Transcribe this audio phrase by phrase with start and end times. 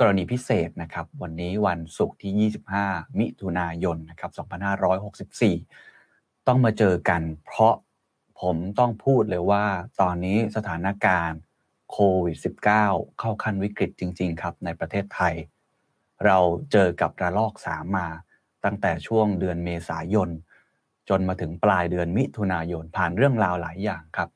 [0.00, 4.30] กรณีพิเศษนะครับ วันนี้วันศุกร์ที่ 25 มิถุนายนนะครับ
[5.64, 7.74] 2564 ต้องมาเจอกันเพราะ
[8.40, 9.64] ผมต้องพูดเลยว่า
[10.00, 11.40] ตอนนี้สถานการณ์
[11.90, 12.36] โควิด
[12.78, 15.34] -19 เข้าขั้นวิกฤตจริง ๆ ครับ ในประเทศไทย
[16.24, 16.38] เรา
[16.72, 18.08] เจอกับระลอกสามมา
[18.64, 20.28] ตั้งแต่ช่วงเดือนเมษายน
[21.08, 24.28] จนมาถึงปลายเดือนมิถุนายนผ่านเรื่องราวหลายอย่างครับ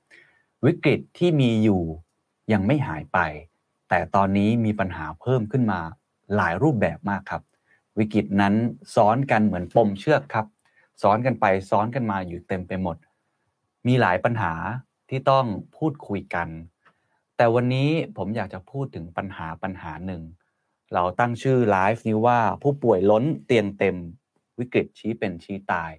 [0.65, 1.83] วิกฤตที่มีอยู่
[2.53, 3.19] ยังไม่หายไป
[3.97, 5.81] แต่ตอนนี้มีปัญหาเพิ่มขึ้นมา
[6.37, 7.43] หลายรูปแบบมากครับ
[7.99, 8.55] วิกฤตนั้น
[8.95, 10.47] ซ้อนกันเหมือนปมเชือกครับ
[11.03, 12.97] ซ้อนกันไปซ้อนกันมาอยู่เต็มไปหมด
[13.87, 14.53] มีหลายปัญหา
[15.09, 15.47] ที่ต้อง
[15.77, 16.49] พูดคุยกัน
[17.37, 20.23] แต่วันนี้ผมอยากจะพูดถึงปัญหาปัญหาหนึ่ง
[20.95, 23.97] เราตั้งชื่อไลฟ์นี้ว่าผู้ป่วยล้นเตียงเต็ม
[24.59, 25.93] วิกฤตชี้เป็นชี้ตาย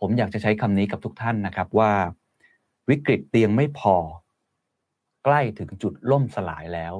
[0.00, 1.92] ผมอยากจะใช้คำนี้กับทุกท่านนะครับว่า
[2.88, 3.96] วิกฤตเตียงไม่พอ
[5.24, 6.94] ใกล้ถึงจุดล่มสลายแล้ว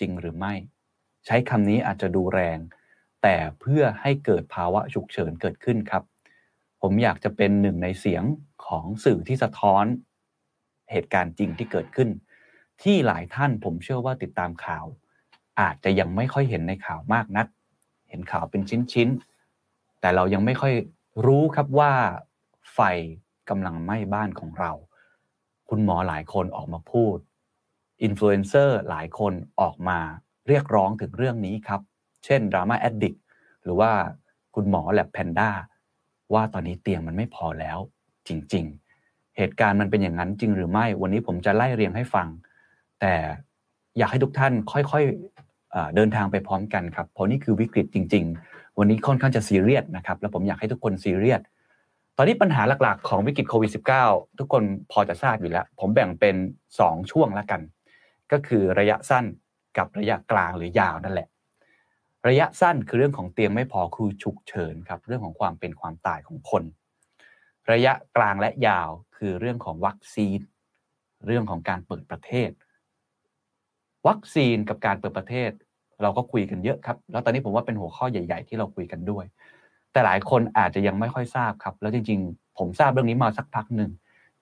[0.00, 0.54] จริงหรือไม่
[1.26, 2.58] ใช้คำนี้อาจจะดูแรง
[3.22, 6.04] แต่เพื่อให้เกิดภาวะฉุกเฉินเกิดขึ้นครับ
[6.82, 8.24] ผมอยากจะเป็นหนึ่งในเสียง
[8.66, 9.84] ของสื่อที่สะท้อน
[10.90, 12.08] เหตุการณ์จริงที่เกิดขึ้น
[12.82, 14.86] ที่หลายท่านผมเชื่อว่าติดตามข่าว
[15.60, 17.46] อาจจะยังไม่ค่อยเห็นในข่าวมากนัก
[18.08, 20.74] เห็นข่าวเป็นชิ้นๆแต่เรายังไม่ค่อย
[21.26, 21.92] รู้ครับว่า
[22.74, 22.80] ไฟ
[23.50, 24.72] กำลังไหม้บ้านของเรา
[25.68, 27.16] คุณหมอหลายคนออกมาพูด
[28.02, 29.98] อินฟลูเอนเซอร์หลายคนออกมา
[30.48, 31.80] เรียกร้องถึงเรื่องนี้ครับ
[32.24, 33.14] เช่น Drama-addict
[33.62, 33.90] หรือว่า
[34.54, 35.50] คุณหมอแล็บแพนด้า
[36.34, 37.78] ว่าตอนนี้เตียงมันไม่พอแล้ว
[38.28, 38.64] จริง
[39.00, 42.28] ๆ เหตุการณ์มันเป็นอย่างนั้นจริงหรือไม่ วันนี้ผมจะไล่เรียงให้ฟัง
[43.00, 43.14] แต่
[43.98, 51.40] อยากให้ทุกท่านค่อยๆเดินทางไปพร้อมกันครับ เพราะนี่คือวิกฤตจริง ๆ วันนี้ค่อนข้างจะซีเรียสนะครับ แล้วผมอยากให้ทุกคนซีเรียส
[52.16, 53.70] ตอนนี้ปัญหาหลักๆ ของวิกฤตโควิด
[54.04, 56.36] -19 ทุกคนพอจะทราบอยู่แล้ว ผมแบ่งเป็น
[56.72, 57.60] 2 ช่วงแล้วกัน
[58.32, 59.24] ก็คือระยะสั้น
[59.78, 61.28] กับระยะกลางหรือยาวนั่นแหละ
[62.28, 66.64] ระยะสั้นคือเรื่องของเตียงไม่พอคือฉุกเฉินครับเรื่องของความเป็นความตายของคน
[67.72, 70.40] ระยะกลางและยาวคือเรื่องของวัคซีน
[71.26, 72.50] เรื่องของการเปิดประเทศ
[74.08, 75.50] วัคซีนกับการเปิดประเทศ
[76.02, 79.24] เราก็คุยกันเยอะครับ แล้วตอนนี้ผมว่าเป็นหัวข้อใหญ่ ๆ ที่เราคุยกันด้วย
[79.92, 83.90] แต่หลายคนอาจจะยังไม่ค่อยทราบครับ แล้วจริง ๆ ผมทราบเรื่องนี้มาสักพักหนึ่ง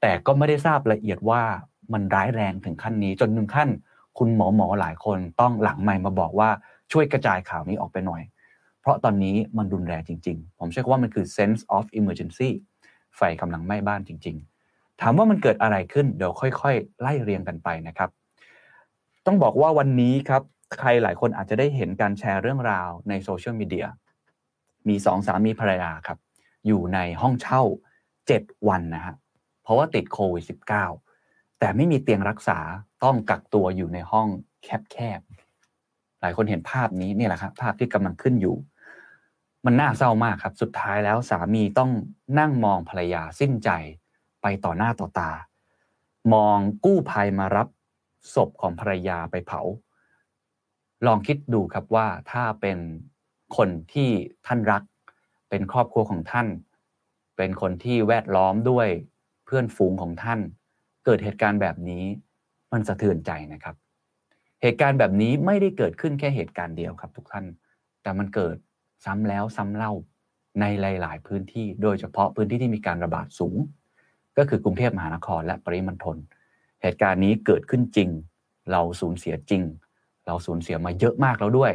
[0.01, 1.43] แต่ก็ไม่ได้ทราบละเอียดว่า
[1.93, 3.69] มันร้ายแรงถึงขั้นนี้ จนถึงขั้น
[4.19, 6.51] คุณหมอหมอหลายคนต้องหลังใหม่มาบอกว่า
[6.93, 8.23] ช่วยกระจายข่าวนี้ออกไปหน่อย
[8.81, 12.51] เพราะตอนนี้มันรุนแรงจริง ๆ ผมเชื่อว่ามันคือ sense of emergency
[13.17, 14.37] ไฟกำลังไหม้บ้านจริง
[14.69, 18.11] ๆ ถามว่ามันเกิดอะไรขึ้นเดี๋ยวค่อย ๆ ไล่เรียงกันไปนะครับ
[19.27, 20.43] ต้องบอกว่าวันนี้ครับ
[20.79, 23.87] ใครหลายคนอาจจะได้เห็นการแชร์เรื่องราวในโซเชียลมีเดีย
[24.89, 26.19] มีสองสามีภรรยาครับ
[26.67, 27.63] อยู่ในห้องเช่า
[28.15, 29.15] 7 วันนะฮะ
[29.63, 31.08] เพราะว่าติดโควิด -19
[31.59, 32.59] แต่ไม่มีเตียงรักษา
[33.05, 34.29] ต้องกักตัวอยู่ในห้อง
[34.65, 38.57] แคบๆหลายคนเห็นภาพนี้นี่แหละครับภาพที่กำลังขึ้นอยู่
[39.65, 41.91] มันน่าเศร้ามากครับ สุดท้ายแล้วสามีต้อง
[42.39, 43.71] นั่งมองภรรยาสิ้นใจ
[44.43, 45.33] ไปต่อหน้าต่อตา
[46.35, 47.69] มองกู้ภัยมารับ
[48.35, 49.61] ศพของภรรยาไปเผา
[51.07, 52.79] ลองคิดดูครับว่าถ้าเป็น
[53.57, 54.11] คนที่
[54.47, 54.83] ท่านรัก
[55.49, 56.47] เป็นครอบครัวของท่าน
[57.37, 58.89] เป็นคนที่แวดล้อมด้วย
[59.45, 60.41] เพื่อนฝูงของท่าน
[61.11, 62.05] เกิดเหตุการณ์แบบนี้
[62.73, 63.77] มันสะเทือนใจนะครับ
[64.63, 67.47] เหตุการณ์แบบนี้ไม่ได้เกิดขึ้นแค่เหตุการณ์เดียวครับ ทุกท่าน
[68.03, 68.57] แต่มันเกิด
[69.05, 69.93] ซ้ำแล้วซ้ำเล่า
[70.61, 73.57] ในหลาย ๆ พื้นที่ โดยเฉพาะพื้นที่ที่มีการระบาดสูง
[74.39, 76.17] ก็คือกรุงเทพมหานครและปริมณฑล
[76.83, 78.09] เหตุการณ์นี้เกิดขึ้นจริง
[78.73, 79.63] เราสูญเสียจริง
[80.27, 81.73] เราสูญเสียมาเยอะมากแล้วด้วย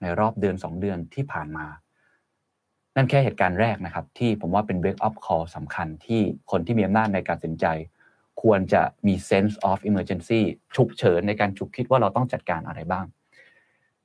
[0.00, 1.66] ในรอบเดือน 2 เดือนที่ผ่านมา
[2.96, 7.66] นั่นแค่เหตุการณ์แรกนะครับ ที่ผมว่าเป็น wake up call สำคัญที่คนที่มีอำนาจในการตัดสินใจ
[8.42, 10.40] ควรจะมี sense of emergency
[10.76, 13.06] ฉุกเฉินในการฉุกคิดว่าเราต้องจัดการอะไรบ้าง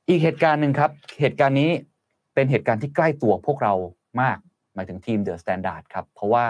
[0.08, 1.72] อีกเหตุการณ์หนึ่งครับ เหตุการณ์นี้
[2.34, 3.74] เป็นเหตุการณ์ที่ใกล้ตัวพวกเรา
[4.22, 4.38] มาก
[4.74, 6.46] หมายถึงทีม The Standard ครับ เพราะว่า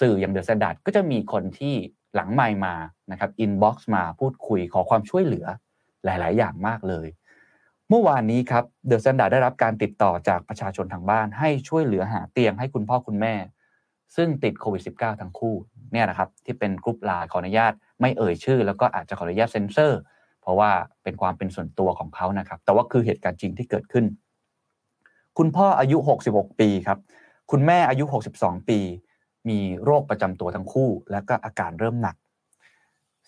[0.00, 1.74] สื่ออย่าง The Standard ก็จะมีคนที่
[2.14, 2.74] หลังไมค์มา
[3.10, 5.46] นะครับ inbox มาพูดคุยขอความช่วยเหลือ
[6.04, 7.08] หลาย ๆ อย่างมากเลย
[7.88, 13.34] เมื่อวานนี้ครับ The Standard ได้รับการติดต่อจากประชาชนทางบ้าน ให้ช่วยเหลือหาเตียงให้คุณพ่อคุณแม่
[14.16, 15.54] ซึ่งติดโควิด -19 ทั้งคู่
[15.92, 20.00] เนี่ยนะครับที่เป็นกรุ๊ปลน์ขออนุญาตไม่เอ่ยชื่อ แล้วก็อาจจะขออนุญาตเซ็นเซอร์
[20.42, 20.70] เพราะว่า
[21.02, 24.04] เป็นความเป็นส่วนตัวของเขานะครับ แต่ว่าคือเหตุการณ์จริงที่เกิดขึ้น
[25.38, 26.98] คุณพ่ออายุ 66 ปีครับ
[27.50, 28.04] คุณแม่อายุ
[28.36, 28.78] 62 ปี
[29.48, 32.16] มีโรคประจำตัวทั้งคู่ และก็อาการเริ่มหนัก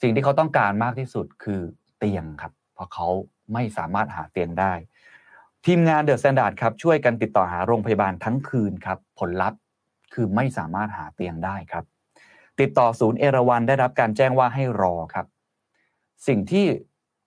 [0.00, 1.60] สิ่งที่เขาต้องการมากที่สุดคือ
[1.98, 3.08] เตียงครับ เพราะเขา
[3.52, 4.72] ไม่สามารถหาเตียงได้
[5.66, 9.58] ทีมงาน THE STANDARD ครับช่วยกันติดต่อหาโรงพยาบาลทั้งคืนครับผลลัพธ์
[10.14, 11.84] คือไม่สามารถหาเตียงได้ครับ
[12.60, 15.26] ติดต่อศูนย์เอราวันได้รับการแจ้งว่าให้รอครับ
[16.26, 16.66] สิ่งที่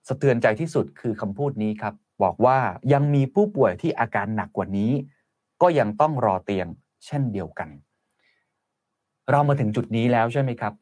[0.08, 2.58] สะเทือนใจที่สุดคือคำพูดนี้ครับ บอกว่า
[2.92, 4.92] ยังมีผู้ป่วยที่อาการหนักกว่านี้
[5.62, 6.66] ก็ยังต้องรอเตียง
[7.06, 7.68] เช่นเดียวกัน
[9.30, 10.74] เรามาถึงจุดนี้แล้วใช่ไหมครับ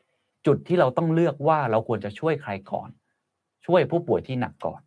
[0.47, 2.91] จุดที่เราต้องเลือกว่าเราควรจะช่วยใครก่อน
[3.67, 4.81] ช่วยผู้ป่วยที่หนักก่อน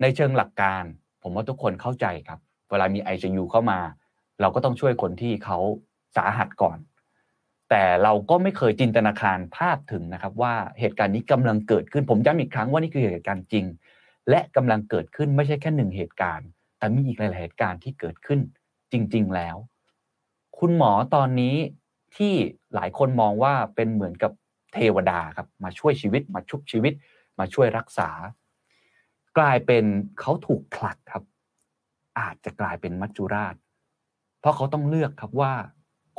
[0.00, 0.82] ในเชิงหลักการ
[1.22, 2.40] ผมว่าทุกคนเข้าใจครับ
[2.70, 3.80] เวลามี ICU เข้ามา
[4.40, 5.58] เราก็ต้องช่วยคนที่เขา
[6.16, 6.78] สาหัสก่อน
[7.70, 13.64] แต่เราก็ไม่เคยจินตนาการภาพถึงนะครับ ว่าเหตุการณ์นี้กำลังเกิดขึ้นผมย้ำอีกครั้งว่านี่คือเหตุการณ์จริง
[14.30, 18.40] และกำลังเกิดขึ้นไม่ใช่แค่หนึ่งเหตุการณ์ แต่มีอีกหลายๆเหตุการณ์ที่เกิดขึ้น
[18.92, 19.56] จริง ๆ แล้ว
[20.58, 21.56] คุณหมอตอนนี้
[22.16, 22.34] ที่
[22.74, 24.32] หลายคนมองว่าเป็นเหมือนกับ
[24.74, 26.92] เทวดาครับมาช่วยชีวิต มาชุบชีวิต
[27.38, 28.10] มาช่วยรักษา
[29.38, 29.84] กลายเป็น
[30.20, 31.24] เขาถูกผลักครับ
[32.18, 33.54] อาจจะกลายเป็นมัจจุราช
[34.40, 35.52] เพราะเขาต้องเลือกครับว่า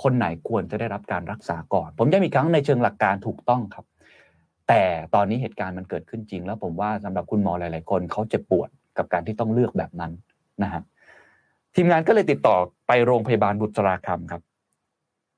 [0.03, 3.85] คนไหนควรจะได้รับการรักษาก่อน ผมย้ำอีกครั้งในเชิงหลักการถูกต้องครับ
[4.67, 4.83] แต่
[5.15, 10.11] ตอนนี้เหตุการณ์มันเกิดขึ้นจริง แล้วผมว่าสำหรับคุณหมอหลาย ๆ คนเขาเจ็บปวดกับการที่ต้องเลือกแบบนั้น
[10.63, 10.81] นะฮะ
[11.75, 12.55] ทีมงานก็เลยติดต่อ
[12.87, 14.41] ไปโรงพยาบาลบุตราคำครับ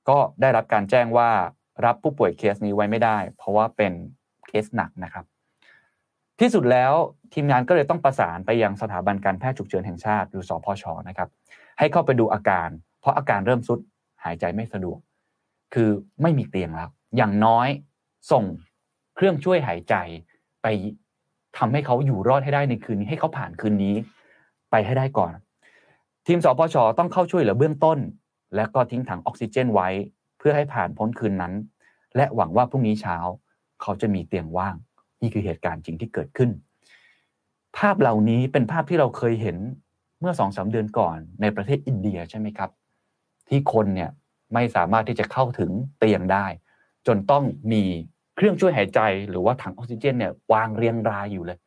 [0.09, 1.29] ก็ได้รับการแจ้งว่า
[1.85, 3.93] รับผู้ป่วยเคสนี้ไว้ไม่ได้ เพราะว่าเป็น
[4.47, 5.25] เคสหนักนะครับ
[6.39, 6.93] ที่สุดแล้ว
[7.33, 11.29] ทีมงานก็เลยต้องประสานไปยังสถาบันการแพทย์ฉุกเฉินแห่งชาติหรือสพชนะครับ
[11.79, 12.69] ให้เข้าไปดูอาการ
[13.01, 13.79] เพราะอาการเริ่มสุด
[14.23, 14.99] หายใจไม่สะดวก
[15.73, 15.89] คือ
[16.21, 17.67] ไม่มีเตียงแล้ว อย่างน้อย
[18.31, 18.43] ส่ง
[19.15, 19.95] เครื่องช่วยหายใจ
[20.63, 20.67] ไป
[21.57, 23.95] ทำให้เขาอยู่รอดให้ได้ในคืนนี้ให้เขาผ่านคืนนี้
[24.71, 25.31] ไปให้ได้ก่อน
[26.27, 27.97] ทีมสพชต้องเข้าช่วยเหลือเบื้องต้น
[28.55, 29.89] และก็ทิ้งถังออกซิเจนไว้
[30.37, 31.53] เพื่อให้ผ่านพ้นคืนนั้น
[32.15, 33.17] และหวังว่าพรุ่งนี้เช้า
[33.81, 34.75] เขาจะมีเตียงว่าง
[35.21, 36.49] นี่คือเหตุการณ์จริงที่เกิดขึ้น
[37.77, 39.57] ภาพเหล่านี้เป็นภาพที่เราเคยเห็น
[40.19, 42.69] เมื่อสองสาเดือนก่อนในประเทศอินเดียใช่ไหมครับ
[43.51, 44.11] ที่คนเนี่ย
[44.53, 46.45] ไม่สามารถที่จะเข้าถึงเตียงได้
[47.07, 47.83] จนต้องมี
[48.35, 48.99] เครื่องช่วยหายใจ
[49.29, 51.59] หรือว่าถังออกซิเจนเนี่ยวางเรียงรายอยู่เลย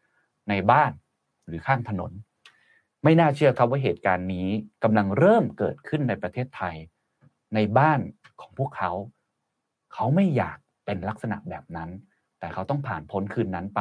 [0.49, 0.91] ในบ้าน
[1.47, 2.13] หรือข้างถนน
[3.05, 4.49] ไม่น่าเชื่อครับว่าเหตุการณ์นี้
[4.83, 6.77] กำลังเริ่มเกิดขึ้นในประเทศไทย
[7.55, 8.01] ในบ้าน
[8.41, 8.93] ของพวกเขา
[9.93, 11.91] เขาไม่อยากเป็นลักษณะแบบนั้น
[12.39, 13.81] แต่เขาต้องผ่านพ้นคืนนั้นไป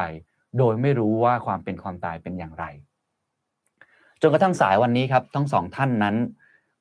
[0.58, 2.66] โดยไม่รู้ว่าความเป็นความตายเป็นอย่างไร
[4.22, 6.16] จนกระทั่งสายวันนี้ครับทั้งสองท่านนั้น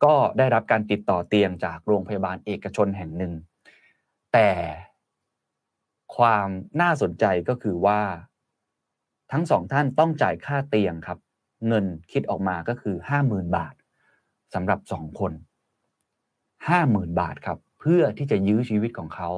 [0.05, 3.33] ก็ได้รับการติดต่อเตียงจากโรงพยาบาลเอกชนแห่งหนึ่ง
[4.33, 4.51] แต่
[6.17, 6.49] ความ
[6.81, 8.01] น่าสนใจก็คือว่า
[9.33, 11.19] ทั้งสองท่านต้องจ่ายค่าเตียงครับ
[11.69, 13.75] เงินคิดออกมาก็คือห้าหมื่นบาท
[14.55, 15.33] สำหรับสองคน
[16.69, 19.31] ห้าหมื่นบาทครับ เพื่อที่จะยื้อชีวิตของเขา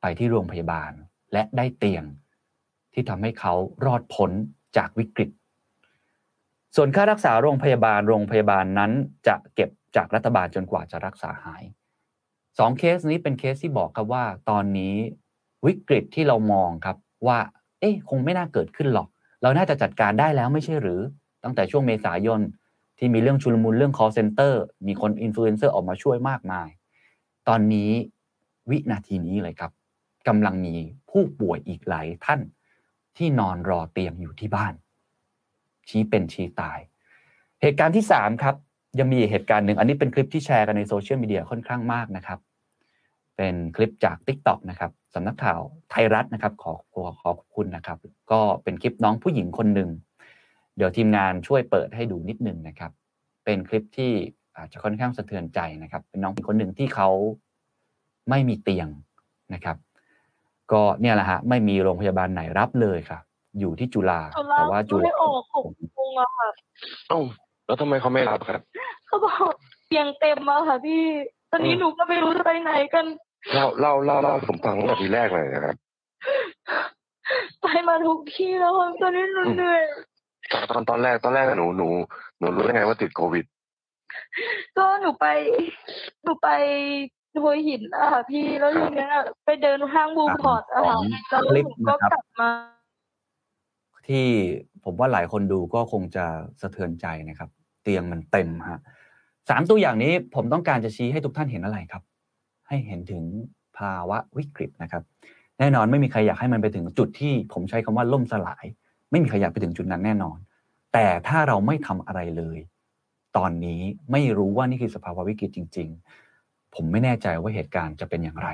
[0.00, 0.92] ไปที่โรงพยาบาล
[1.32, 2.04] และได้เตียง
[2.92, 3.54] ที่ทำให้เขา
[3.84, 4.30] รอดพ้น
[4.76, 5.30] จากวิกฤต
[6.76, 8.92] ส่วนค่ารักษาโรงพยาบาลโรงพยาบาลนั้น
[9.26, 11.62] จะเก็บจากรัฐบาลจนกว่าจะรักษาหาย
[12.58, 14.94] สองเคสนี้เป็นเคสที่บอกครับว่า ตอนนี้
[15.66, 16.96] วิกฤตที่เรามองครับ
[17.26, 17.38] ว่า
[17.80, 19.08] เอ๊ะคงไม่น่าเกิดขึ้นหรอก
[19.42, 21.00] เราน่าจะจัดการได้แล้วไม่ใช่หรือ
[21.44, 22.40] ตั้งแต่ช่วงเมษายน
[22.98, 24.52] ที่มีเรื่องชุลมุนเรื่อง call center
[24.86, 26.68] มีคนอินฟลูเอนเซอร์ออกมาช่วยมากมาย
[27.48, 27.90] ตอนนี้
[28.70, 29.72] วินาทีนี้เลยครับ
[30.28, 30.74] กำลังมี
[31.10, 32.40] ผู้ป่วยอีกหลายท่าน
[33.16, 34.74] ที่นอนรอเตียงอยู่ที่บ้าน
[35.90, 36.78] ชี้เป็นชี้ตาย
[37.62, 38.54] เหตุการณ์ที่สามครับ
[38.98, 42.38] ยังมีเหตุการณ์หนึ่งอันนี้เป็นคลิปที่แชร์กันในโซเชียลมีเดียค่อนข้างมากนะครับ
[43.36, 47.98] เป็นคลิปจาก t ิ k t o k นะครับสำนักข่าวไทยรัฐนะครับ ขอขอขอบคุณนะครับ
[48.32, 49.90] ก็เป็นคลิปน้องผู้หญิงคนหนึ่ง
[50.76, 52.92] เดี๋ยวทีมงานช่วยเปิดให้ดูนิดนึงนะครับ
[53.44, 54.12] เป็นคลิปที่
[54.56, 57.08] อาจจะค่อนข้างสะเทือนใจนะครับ เป็นน้องผู้หญิงคนหนึ่งที่เขา
[58.30, 58.88] ไม่มีเตียง
[59.54, 59.76] นะครับ
[60.72, 63.22] ก็เนี่ยแหละฮะไม่มีโรงพยาบาลไหนรับเลยครับ
[63.58, 65.64] อยู่ที่จุฬาแต่ว่าจุฬาไม่ออกหก
[65.94, 66.48] โมงอะค่ะ
[67.08, 67.18] เอ้า
[67.66, 68.60] แล้วทำไมเขาไม่รับครับ
[69.06, 69.52] เขาบอก
[69.86, 71.04] เตียงเต็มมาค่ะพี่
[71.50, 73.06] ตอนนี้อืมหนูก็ไม่รู้จะไปไหนกัน
[73.54, 75.76] เล่าเล่าเล่าเล่าให้ผมฟังตั้งแต่ทีแรกเลยนะครับ
[77.62, 79.80] ไปมาทุกที่แล้วค่ะตอนนี้หนูอืมเหนื่อย
[80.52, 81.88] ตอนตอนตอนแรกตอนแรกอะหนูหนู
[82.38, 83.44] หนูรู้ได้ไงว่าติดโควิด
[84.76, 85.26] ก็หนูไป
[86.24, 86.48] หนูไป
[87.42, 89.12] หัวหินอะค่ะพี่แล้วทีเนี้ย
[89.44, 92.50] ไปเดินห้างบูพอร์ตอะค่ะของแล้วคลิปหนูก็นะครับกลับมา
[94.06, 94.24] ที่
[94.84, 96.24] ผมว่าหลายคนดูก็คงจะ
[96.60, 97.50] สะเทือนใจนะครับ
[97.82, 98.80] เตียงมันเต็มฮะ
[99.48, 102.02] สามตัวอย่างนี้ผมต้องการจะชี้ให้ทุกท่านเห็นอะไรครับ
[102.68, 103.22] ให้เห็นถึง
[103.78, 105.02] ภาวะวิกฤตนะครับ
[105.58, 108.64] แน่นอนไม่มีใครอยากให้มันไปถึงจุดที่ผมใช้คำว่าล่มสลาย
[109.10, 110.38] ไม่มีใครอยากไปถึงจุดนั้นแน่นอน
[110.92, 112.58] แต่ถ้าเราไม่ทำอะไรเลย
[113.36, 113.80] ตอนนี้
[114.12, 115.88] ไม่รู้ว่านี่คือสภาวะวิกฤตจริง
[116.32, 118.48] ๆ ผมไม่แน่ใจว่าเหตุการณ์จะเป็นอย่างไร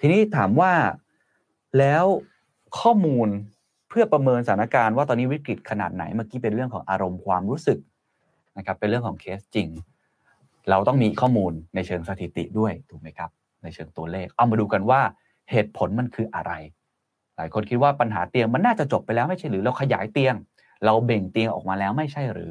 [0.00, 0.72] ทีนี้ถามว่า
[1.78, 2.04] แล้ว
[2.78, 3.28] ข้อมูล
[3.92, 7.78] เพื่อประเมินสถานการณ์ว่าตอนนี้วิกฤตขนาดไหนเมื่อกี้เป็นเรื่องของอารมณ์ความรู้สึก
[8.58, 9.68] นะครับเป็นเรื่องของเคสจริง
[10.70, 13.30] เราต้องมีข้อมูลในเชิงสถิติด้วยถูกไหมครับ
[13.62, 15.00] ในเชิงตัวเลข เอามาดูกันว่า
[15.50, 16.52] เหตุผลมันคืออะไร
[17.36, 20.34] หลายคนคิดว่าปัญหาเตียงมันน่าจะจบไปแล้วไม่ใช่หรือ เราขยายเตียง
[20.84, 22.50] เราเบ่งเตียงออกมาแล้วไม่ใช่หรือ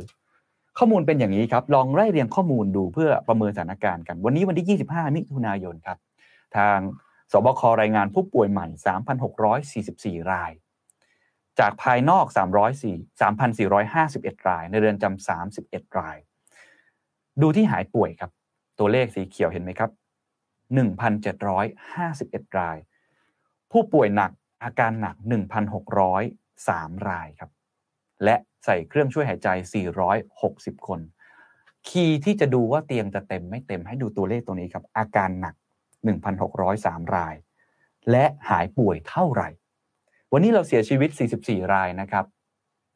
[0.78, 5.98] ข้อมูลเป็นอย่างนี้ครับ ลองไล่เรียงข้อมูลดูเพื่อประเมินสถานการณ์กัน วันนี้วันที่ 25 มิถุนายนครับ
[6.58, 6.78] ทาง
[7.32, 8.68] สบครายงานผู้ป่วยใหม่
[9.50, 10.52] 3,644 ราย
[11.60, 12.26] จากภายนอก
[12.74, 13.22] 304
[13.82, 15.28] 3,451 ราย ในเรือนจำ
[15.58, 16.18] 31 ราย
[17.42, 18.32] ดูที่หายป่วยครับ
[18.80, 19.92] ตัวเลขสีเขียวเห็นไหมครับ
[21.24, 22.78] 1,751 ราย
[23.72, 24.32] ผู้ป่วยหนัก
[24.64, 25.16] อาการหนัก
[25.92, 27.52] 1,603 รายครับ
[28.24, 29.48] และใส่เครื่องช่วยหายใจ
[30.18, 31.00] 460 คน
[31.88, 35.56] คีย์ที่จะดูว่าเตียงจะเต็มไม่เต็มให้ดูตัวเลขตัวนี้ครับ อาการหนัก
[36.36, 37.36] 1,603 ราย
[38.12, 39.50] และหายป่วยเท่าไหร่
[40.34, 41.10] วันนี้เราเสียชีวิต
[41.42, 42.26] 44 รายนะครับ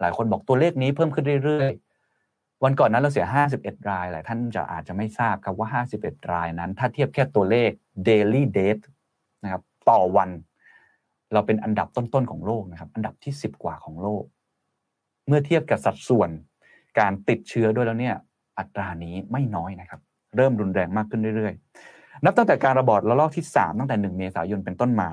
[0.01, 3.25] หลายคนบอกตัวเลขนี้เพิ่มขึ้นเรื่อยๆ วันก่อนนั้นเราเสีย
[3.58, 7.72] 51 ราย หลายท่านจะอาจจะไม่ทราบครับว่า 51 รายนั้น ถ้าเทียบแค่ตัวเลข
[8.08, 8.84] daily date
[9.44, 10.30] นะครับ ต่อวัน
[11.34, 14.24] เราเป็นอันดับต้นๆของโลกนะครับ อันดับที่ 10 กว่าของโลก
[15.27, 16.30] เมื่อเทียบกับสัดส่วน
[17.00, 18.15] การติดเชื้อด้วยแล้วเนี่ย
[18.60, 20.01] อัตรานี้ไม่น้อยนะครับ
[20.38, 25.10] เริ่มรุนแรงมากขึ้นเรื่อยๆ นับตั้งแต่การระบาดระลอกที่ 3 ตั้งแต่ 1 เมษายนเป็นต้นมา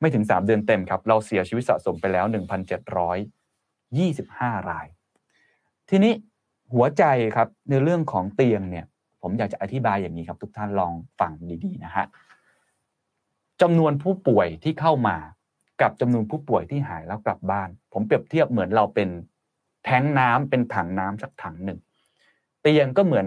[0.00, 4.86] ไม่ถึง 3 เดือนเต็มครับ เราเสียชีวิตสะสมไปแล้ว 1,725 ราย
[5.88, 6.12] ทีนี้
[6.74, 7.04] หัวใจ
[7.36, 8.86] ครับในเรื่องของเตียงเนี่ย
[9.22, 11.32] ผมอยากจะอธิบายอย่างนี้ครับ ทุกท่านลองฟัง
[11.64, 12.06] ดีๆนะฮะ
[13.62, 15.16] จำนวนผู้ป่วยที่เข้ามา
[15.80, 19.08] กับจำนวนผู้ป่วยที่หายแล้วกลับบ้าน ผมเปรียบเทียบเหมือนเราเป็น
[19.84, 21.78] แท้งน้ำเป็นถังน้ำสักถังหนึ่ง
[22.62, 23.26] เตียงก็เหมือน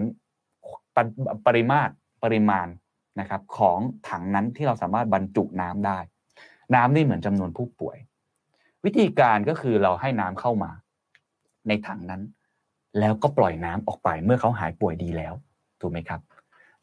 [0.96, 0.98] ป
[1.46, 2.66] ปริมาตรปริมาณ
[3.20, 5.98] นะครับของถังนั้นที่เราสามารถบรรจุน้ำได้
[6.74, 7.96] น้ำนี่เหมือนจำนวนผู้ป่วย
[8.84, 10.70] วิธีการก็คือเราให้น้ำเข้ามา
[11.68, 12.22] ในถังนั้น
[12.98, 15.34] แล้วก็ปล่อยน้ำออกไปเมื่อเขาหายป่วยดีแล้ว
[15.80, 16.20] ถูกไหมครับ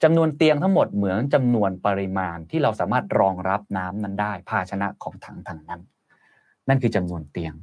[0.03, 5.81] จำนวนเตียงทั้งหมดเหมือนจำนวนปริมาณที่เราสามารถรองรับน้ำนั้นได้ ภาชนะของถังถังนั้น
[6.67, 7.53] นั่นคือจำนวนเตียง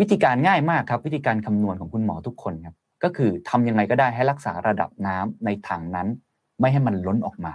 [0.00, 6.08] วิธีการง่ายมากครับ วิธีการคำนวณของคุณหมอทุกคนครับก็คือทำยังไงก็ได้ให้รักษาระดับน้ำในถังนั้น
[6.60, 7.54] ไม่ให้มันล้นออกมา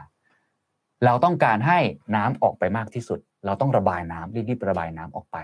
[1.06, 1.80] เราต้องการให้
[2.16, 5.38] น้ำออกไปมากที่สุด เราต้องระบายน้ำรีบๆระบายน้ำออกไป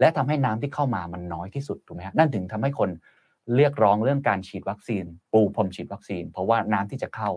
[0.00, 2.90] และทำให้น้ำที่เข้ามามันน้อยที่สุดถูกไหมฮะนั่นถึงทำให้คน
[3.56, 7.30] เรียกร้องเรื่องการฉีดวัคซีน ปูพรมฉีดวัคซีน เพราะว่าน้ำที่จะเข้า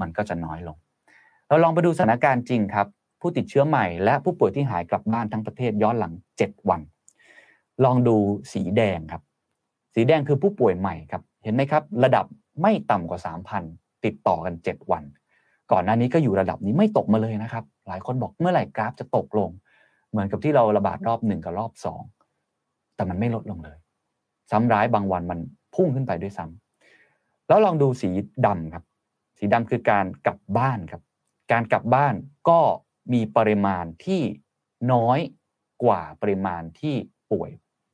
[0.00, 0.76] มันก็จะน้อยลง
[1.48, 2.86] เราลองไปดูสถานการณ์จริงครับ
[3.20, 6.80] ผู้ติดเชื้อใหม่และผู้ป่วยที่หายกลับบ้านทั้งประเทศย้อนหลัง 7 วัน
[7.84, 8.16] ลองดู
[8.52, 9.22] สีแดงครับ
[9.94, 12.26] สีแดงคือผู้ป่วยใหม่ครับ เห็นไหมครับ ระดับ
[12.62, 13.20] ไม่ต่ำกว่า
[13.62, 15.02] 3,000 ติดต่อกัน 7 วัน
[15.72, 19.50] ก่อนหน้านี้ก็อยู่ระดับนี้ไม่ตกมาเลยนะครับ หลายคนบอกเมื่อไหร่กราฟจะตกลง
[20.10, 22.02] เหมือนกับที่เราระบาดรอบหนึ่งกับรอบสอง
[22.96, 23.78] แต่มันไม่ลดลงเลย
[24.50, 25.38] ซ้ำร้ายบางวันมัน
[25.74, 28.10] พุ่งขึ้นไปด้วยซ้ำแล้วลองดูสี
[28.46, 28.84] ดำครับ
[29.38, 31.02] สีดำคือการกลับบ้านครับ
[31.52, 32.14] การกลับบ้าน
[32.48, 32.60] ก็
[33.12, 34.22] มีปริมาณที่
[34.92, 35.18] น้อย
[35.84, 36.94] กว่าปริมาณที่
[37.30, 37.50] ป่วย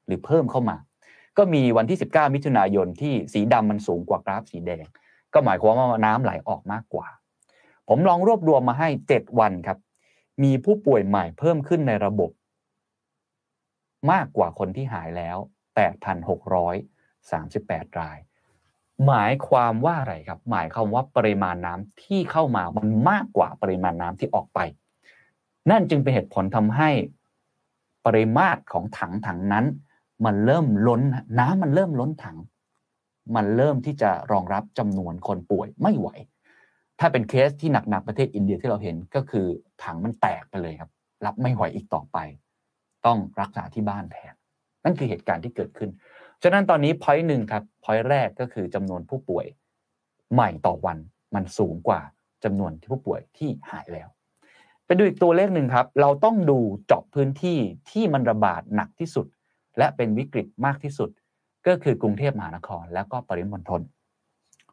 [0.06, 0.76] หรือเพิ่มเข้ามา
[1.38, 4.84] ก็มีวันที่ 19 มิถุนายนที่สีดำมันสูงกว่ากราฟสีแดง
[5.34, 7.06] ก็หมายความว่าน้ำไหลออกมากกว่า
[7.92, 9.78] ผมลองรวบรวมมาให้ 7 วันครับ
[10.42, 12.30] มีผู้ป่วยใหม่เพิ่มขึ้นในระบบ
[14.12, 15.36] มากกว่าคนที่หายแล้ว
[16.58, 18.18] 8,638 ราย
[19.06, 24.60] หมายความว่าอะไรครับ หมายความว่าปริมาณน้ำที่เข้ามามันมากกว่าปริมาณน้ำที่ออกไป
[25.70, 26.90] นั่นจึงเป็นเหตุผลทำให้
[28.06, 29.64] ปริมาตรของถังถังนั้น
[30.24, 31.02] มันเริ่มล้น
[31.38, 32.36] น้ำมันเริ่มล้นถัง
[33.34, 36.08] มันเริ่มที่จะรองรับจำนวนคนป่วยไม่ไหว
[37.00, 39.46] ถ้าเป็นเคสที่หนักๆประเทศอินเดียที่เราเห็นก็คือ
[39.82, 40.90] ถังมันแตกไปเลยครับ
[41.26, 42.18] รับไม่ไหวอีกต่อไป
[43.06, 44.34] ต้องรักษาที่บ้านแทน
[44.84, 45.90] นั่นคือเหตุการณ์ที่เกิดขึ้น
[46.42, 49.46] ฉะนั้นตอนนี้พอยต์หนึ่งครับพอยต์แรกก็คือจำนวนผู้ป่วย
[50.32, 50.98] ใหม่ต่อวัน
[51.34, 52.00] มันสูงกว่า
[52.44, 54.08] จำนวนที่ผู้ป่วยที่หายแล้ว
[54.86, 57.58] ไปดูอีกตัวเลขหนึ่งครับ เราต้องดูเจาะพื้นที่
[57.90, 59.26] ที่มันระบาดหนักที่สุด
[59.78, 61.10] และเป็นวิกฤตมากที่สุด
[61.66, 63.80] ก็คือกรุงเทพมหานคร แล้วก็ปริมณฑล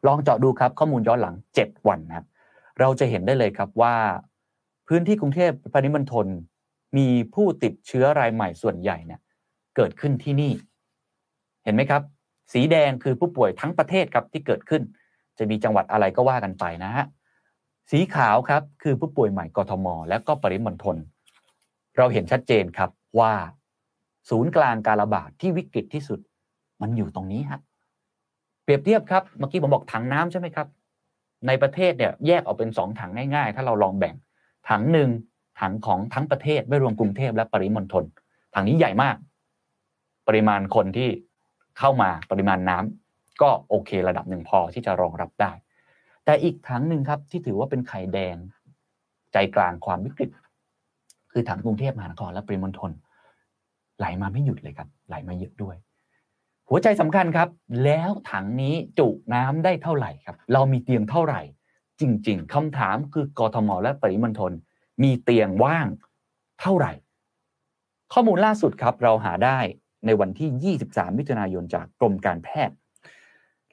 [0.06, 2.26] ลองเจาะดูครับข้อมูลย้อนหลัง 7 วันนะครับ
[2.80, 3.94] เราจะเห็นได้เลยครับว่า
[4.88, 6.26] พื้นที่กรุงเทพปริมณฑล
[6.96, 9.20] มีผู้ติดเชื้อรายใหม่ส่วนใหญ่เนี่ย
[9.76, 10.52] เกิดขึ้นที่นี่
[11.64, 12.02] เห็นไหมครับ
[12.52, 14.82] สีแดงคือผู้ป่วยทั้งประเทศครับที่เกิดขึ้น
[15.38, 17.06] จะมีจังหวัดอะไรก็ว่ากันไปนะฮะ
[17.90, 20.96] สีขาวครับคือผู้ป่วยใหม่กทม และก็ปริมณฑล
[21.96, 23.32] เราเห็นชัดเจนครับว่า
[24.28, 26.20] ศูนย์กลางการระบาดที่วิกฤตที่สุด
[26.80, 27.60] มันอยู่ตรงนี้ฮะ
[28.68, 30.66] เปรียบเทียบครับ เมื่อกี้ผมบอกถังน้ำใช่ไหมครับ
[31.46, 34.14] ในประเทศเนี่ยแยกออกเป็นสองถังง่ายๆ ถ้าเราลองแบ่ง
[34.70, 35.10] ถังหนึ่ง
[35.60, 38.04] ถังของทั้งประเทศไม่รวมกรุงเทพและปริมณฑล
[38.54, 39.16] ถังนี้ใหญ่มาก
[40.28, 41.08] ปริมาณคนที่
[41.78, 45.52] เข้ามาปริมาณน้ำก็โอเคระดับหนึ่งพอที่จะรองรับได้
[46.24, 48.36] แต่อีกถังหนึ่งครับที่ถือว่าเป็นไข่แดง
[49.32, 50.30] ใจกลางความวิกฤต
[51.32, 52.90] คือถังกรุงเทพมหานครและปริมณฑล
[53.98, 55.76] ไหลมาไม่หยุดเลยครับ ไหลมาเยอะด้วย
[56.70, 57.48] หัวใจสำคัญครับ
[57.84, 61.40] แล้วถังนี้จุน้ำได้เท่าไหร่ครับ เรามีเตียงเท่าไหร่
[62.00, 64.52] จริง ๆคำถามคือกทมและปริมณฑล
[65.02, 65.86] มีเตียงว่าง
[66.60, 66.92] เท่าไหร่
[68.12, 69.58] ข้อมูลล่าสุดครับ เราหาได้
[70.06, 72.76] ในวันที่ 23 มิถุนายนจากกรมการแพทย์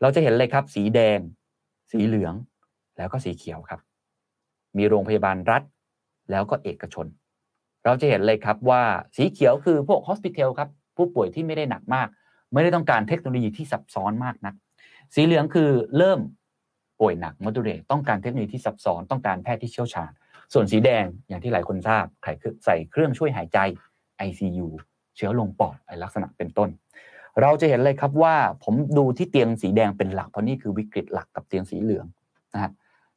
[0.01, 1.19] เราจะเห็นเลยครับ สีแดง
[1.91, 2.33] สีเหลือง
[2.97, 3.79] แล้วก็สีเขียวครับ
[4.77, 5.63] มีโรงพยาบาลรัฐ
[6.31, 7.05] แล้วก็เอกชน
[7.85, 8.83] เราจะเห็นเลยครับว่า
[9.15, 12.07] สีเขียวคือพวกฮอสพิทอลครับ ผู้ป่วยที่ไม่ได้หนักมาก
[12.53, 14.55] ไม่ได้ต้องการเทคโนโลยีที่ซับซ้อนมากนัก
[15.15, 16.19] สีเหลืองคือเริ่ม
[16.99, 20.11] ป่วยหนักม o ด e เรต้องการเทคโนโลยีที่ซับซ้อนต้องการแพทย์ที่เชี่ยวชาญ
[20.53, 22.05] ส่วนสีแดงอย่างที่หลายคนทราบ
[22.65, 23.57] ใส่เครื่องช่วยหายใจ
[24.27, 24.67] ICU
[25.15, 26.69] เชื้อลงปอดไอลักษณะเป็นต้น
[27.41, 32.05] เราจะเห็นเลยครับว่าผมดูที่เตียงสีแดงเป็นหลักเพราะนี่คือวิกฤตหลักกับเตียงสีเหลือง
[32.53, 32.71] นะฮะ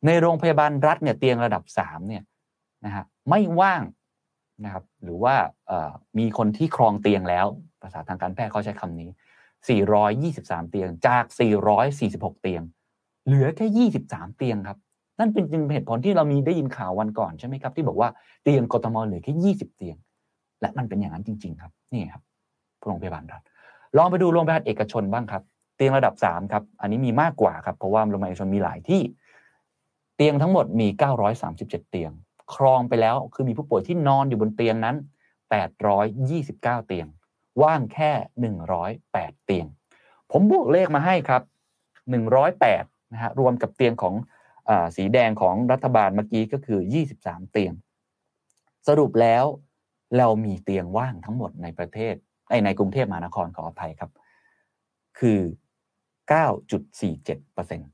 [0.07, 2.23] ในโรงพยาบาลรัฐเนี่ยเตียงระดับ3เนี่ย
[2.85, 3.83] นะฮะไม่ว่าง
[4.65, 5.35] นะครับหรือว่า
[6.19, 7.47] มีคนที่ครองเตียงแล้ว
[7.83, 9.11] ภาษาทางการแพทย์เขาใช้คำนี้
[9.91, 11.25] 423 เตียงจาก
[11.85, 12.63] 446 เตียง
[13.27, 14.79] เหลือแค่ 23 เตียงครับ
[15.19, 18.09] นั่นเป็นจึงเหตุผลที่เรามีได้ยินข่าววันก่อนใช่ไหมครับ ที่บอกว่า
[18.43, 19.97] เตียงกทมเหลือแค่ 20 เตียง
[20.61, 22.23] และมันเป็นอย่างนั้นจริง ๆ ครับนี่ครับ
[22.85, 23.43] โรงพยาบาลรัฐ
[23.97, 25.43] ลองไปดูโรงพยาบาลเอกชนบ้างครับ
[25.77, 29.03] เตียงระดับ3ครับอันนี้มีมากกว่าครับเพราะว่าโรงพยาบาลเอกชนมีหลายที่
[30.17, 30.87] เตียงทั้งหมดมี
[31.39, 32.11] 937 เตียง
[32.55, 34.97] ครองไปแล้วคือมีผู้ป่วยที่นอนอยู่บนเตียงนั้น
[35.77, 37.07] 829 เตียง
[37.63, 38.13] ว่างแค่
[38.79, 39.67] 108 เตียง
[40.33, 41.43] ผมบวกเลขมาให้ครับ
[42.27, 44.15] 108นะฮะรวมกับเตียงของ
[44.69, 46.81] อสีแดงของรัฐบาลเมื่อกี้ก็คือ
[47.17, 47.73] 23 เตียง
[48.89, 49.45] สรุปแล้ว
[50.19, 52.15] เรามีเตียงว่างทั้งหมดในประเทศ
[52.65, 54.11] ในกรุงเทพมหานครขออภัยครับ
[55.19, 55.41] คือ
[56.33, 57.91] 9.47เปอร์เซ็นต์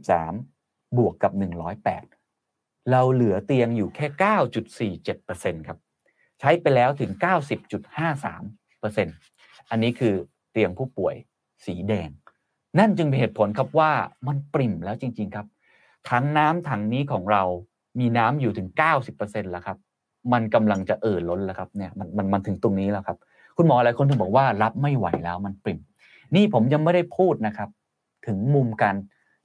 [0.00, 4.06] 23 บวกกับ 108 เราเหลือเตียงอยู่แค่
[4.50, 5.78] 9.47เปอร์เซ็นต์ครับ
[6.40, 7.10] ใช้ไปแล้วถึง
[7.96, 9.16] 90.53เปอร์เซ็นต์
[9.70, 10.14] อันนี้คือ
[10.52, 11.14] เตียงผู้ป่วย
[11.66, 12.08] สีแดง
[12.78, 13.90] นั่นจึงเป็นเหตุผลครับว่า
[14.26, 15.46] มันปริ่มแล้วจริง ๆครับ
[16.10, 17.42] ถังน้ำถังนี้ของเรา
[17.98, 18.68] มีน้ำอยู่ถึง
[19.10, 19.78] 90%แล้วครับ
[20.32, 23.18] มันกำลังจะเอ่อล้นแล้วครับเนี่ยมันมันมันถึงตรงนี้แล้วครับ
[23.56, 25.80] คุณหมอหลายคนถึงบอกว่ารับไม่ไหวแล้วมันปริ่ม
[26.34, 27.68] นี่ผมยังไม่ได้พูดนะครับ
[28.26, 28.96] ถึงมุมการ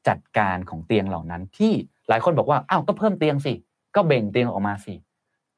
[0.08, 1.74] จัดการของเตียงเหล่านั้น ที่
[2.10, 3.54] หลายคนบอกว่าอ้าวก็เพิ่มเตียงสิ
[3.96, 4.94] ก็เบ่งเตียงออกมาสิ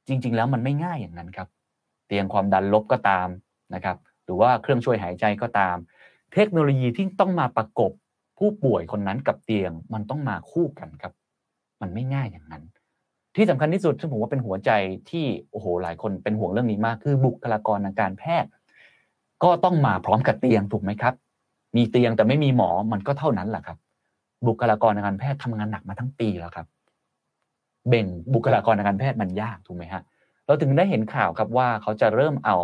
[0.07, 1.47] จริง ๆ แล้วมันไม่ง่ายอย่างนั้นครับ
[2.07, 3.27] เตียงความดันลบก็ตาม
[3.73, 5.75] นะครับ หรือว่าเครื่องช่วยหายใจก็ตาม
[6.33, 7.91] เทคโนโลยีที่ต้องมาประกบ
[8.37, 11.13] ผู้ป่วยคนนั้นกับเตียงมันต้องมาคู่กันครับ
[11.81, 12.63] มันไม่ง่ายอย่างนั้น
[13.35, 14.71] ที่สำคัญที่สุดซึ่ผมว่าเป็นหัวใจ
[15.09, 18.49] ที่โอ้โหหลายคนเป็นห่วงเรื่องนี้มากคือบุคลากรทางการแพทย์
[19.43, 21.13] ก็ต้องมาพร้อมกับเตียงถูกไหมครับ
[21.75, 23.77] มีเตียงแต่ไม่มีหมอมันก็เท่านั้นแหละครับ
[24.47, 26.67] บุคลากรทางการแพทย์ทำงานหนักมาทั้งปีแล้วครับ
[27.89, 30.01] เบ่งบุคลากรทางการแพทย์มันยากถูกไหมฮะ
[30.45, 32.57] เราถึงได้เห็นข่าวครับว่าเขาจะเริ่มเอา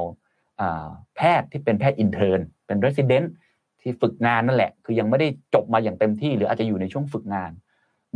[1.15, 3.33] แพทย์ที่เป็นแพทย์ intern เป็น resident
[3.81, 7.51] ที่ฝึกงานนั่นแหละ คือยังไม่ได้จบมาอย่างเต็มที่ หรืออาจจะอยู่ในช่วงฝึกงาน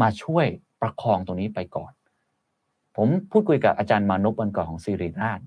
[0.02, 0.46] มาช่วย
[0.82, 1.92] ประคองตรงนี้ไปก่อน
[2.96, 5.40] ผมพูดคุยกับอาจารย์มานุวันก่อนของสิริราช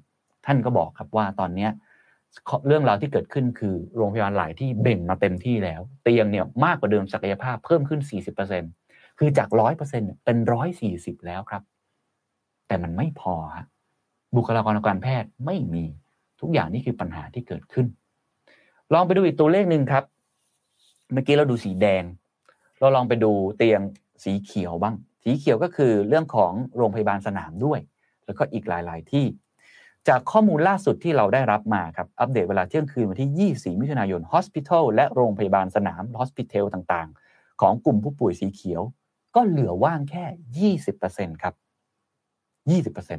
[0.46, 1.68] ท่านก็บอกครับว่าตอนนี้
[2.66, 8.00] เรื่องราวที่เกิดขึ้นคือโรงพยาบาลหลายที่เบ่งมาเต็มที่แล้ว เตียงเนี่ยมากกว่าเดิมศักยภาพเพิ่มขึ้น
[8.46, 8.79] 40%
[9.22, 10.02] คือจาก100%เปอร์เซ็น
[10.64, 11.62] 140แล้วครับ
[12.66, 13.34] แต่มันไม่พอ
[14.36, 15.84] บุคลากรทางการแพทย์ไม่มี
[16.40, 17.86] ทุกอย่างนี่คือปัญหาที่เกิดขึ้น
[18.92, 20.04] ลองไปดูอีกตัวเลขหนึ่งครับ
[21.12, 22.02] เมื่อกี้เราดูสีแดง
[22.78, 23.80] เราลองไปดูเตียง
[24.24, 27.80] สีเขียวบ้าง สีเขียวก็คือเรื่องของโรงพยาบาลสนามด้วย
[28.26, 29.26] แล้วก็อีกหลาย ๆ ที่
[30.08, 38.82] จากข้อมูลล่าสุดที่เราได้รับมาครับ อัปเดตเวลาเที่ยงคืนวันที่ 24 มิถุนายน Hospital และโรงพยาบาลสนาม Hospital ต่าง ๆ ของกลุ่มผู้ป่วยสีเขียว
[39.34, 41.54] ก็เหลือว่างแค่ 20%ครับ
[43.00, 43.16] 20%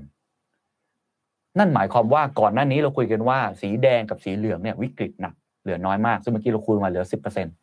[1.58, 7.06] นั่นหมายความว่าก่อนหน้านี้เราคุยกันว่า สีแดงกับสีเหลืองเนี่ยวิกฤตหนักเหลือน้อยมาก ซึ่งเมื่อกี้เราคุยมาเหลือ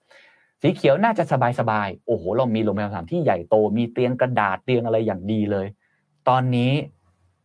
[0.00, 1.24] 10%สีเขียวน่าจะ
[1.60, 5.66] สบายๆ โอ้โห เรามีโรงพยาบาลที่ใหญ่โต มีเตียงกระดาษเตียงอะไรอย่างดีเลย
[6.28, 6.72] ตอนนี้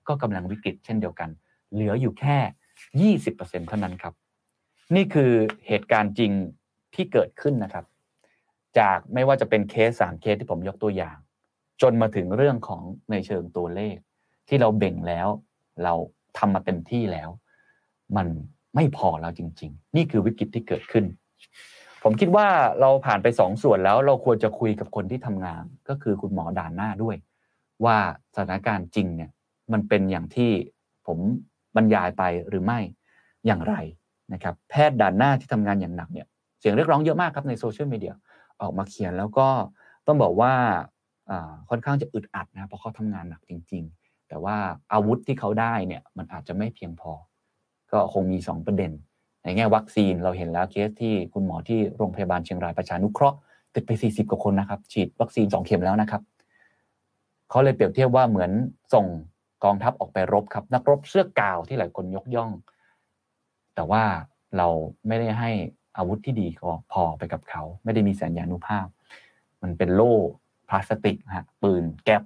[0.08, 1.30] ก็กำลังวิกฤตเช่นเดียวกัน
[1.74, 2.38] เหลืออยู่แค่
[3.24, 4.14] 20%เท่านั้นครับ
[4.96, 5.32] นี่คือ
[5.68, 6.32] เหตุการณ์จริง
[6.96, 7.86] ที่เกิดขึ้นนะครับ
[8.80, 11.18] จากไม่ว่าจะเป็นเคสสามเคสที่ผมยกตัวอย่าง
[11.82, 12.82] จนมาถึงเรื่องของ
[13.12, 13.96] ในเชิงตัวเลข
[14.48, 15.28] ที่เราเบ่งแล้ว
[15.84, 15.94] เรา
[16.38, 17.30] ทำมาเต็มที่แล้ว
[18.18, 18.28] มัน
[18.76, 21.06] ไม่พอแล้วจริง ๆ นี่คือวิกฤตที่เกิดขึ้น
[22.04, 22.48] ผมคิดว่า
[22.82, 27.16] เราผ่านไปสองส่วนแล้วเราควรจะคุยกับคนที่ทำงาน ก็คือคุณหมอด่านหน้าด้วย
[27.86, 27.98] ว่า
[28.36, 29.32] สถานการณ์จริงเนี่ย
[29.72, 30.52] มันเป็นอย่างที่
[31.08, 31.18] ผม
[31.76, 32.80] บรรยายไปหรือไม่
[33.46, 33.76] อย่างไร
[34.34, 36.28] นะครับ แพทย์ด่านหน้าที่ทำงานอย่างหนักเนี่ย
[36.60, 38.14] เสียงเรียกร้องเยอะมากครับในโซเชียลมีเดีย
[38.64, 39.48] ออกมาเขียนแล้วก็
[40.08, 40.54] ต้องบอกว่า
[41.70, 44.58] ค่อนข้างจะอึดอัดนะเพราะเขาทำงานหนักจริง ๆ แต่ว่า
[44.94, 47.12] อาวุธที่เขาได้เนี่ยมันอาจจะไม่เพียงพอ
[47.92, 48.92] ก็คงมี 2 ประเด็น
[49.44, 53.38] ในแง่วัคซีนเราเห็นแล้วเคสที่คุณหมอที่โรงพยาบาลเชียงรายประชานุเคราะห์
[53.76, 56.22] ติดไป 40 กว่าคนนะครับ ฉีดวัคซีน 2 เข็มแล้วนะครับ
[57.50, 58.52] เขาเลยเปรียบเทียบว่าเหมือน
[58.94, 59.06] ส่ง
[59.64, 62.52] กองทัพออกไปรบครับ นักรบเสื้อกาวที่หลายคนยกย่อง
[63.76, 64.04] แต่ว่า
[64.58, 64.68] เรา
[65.08, 65.52] ไม่ได้ให้
[65.98, 66.48] อาวุธที่ดี
[66.92, 68.88] พอไปกับเขา ไม่ได้มีสัญญาณุภาพ
[69.62, 70.14] มันเป็นโล่
[70.70, 72.22] พลาสติกฮะปืนแก๊ป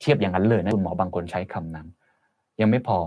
[0.00, 1.86] เทียบอย่างนั้นเลยนะคุณหมอบางคนใช้คำนั้น
[2.60, 2.98] ยังไม่พอ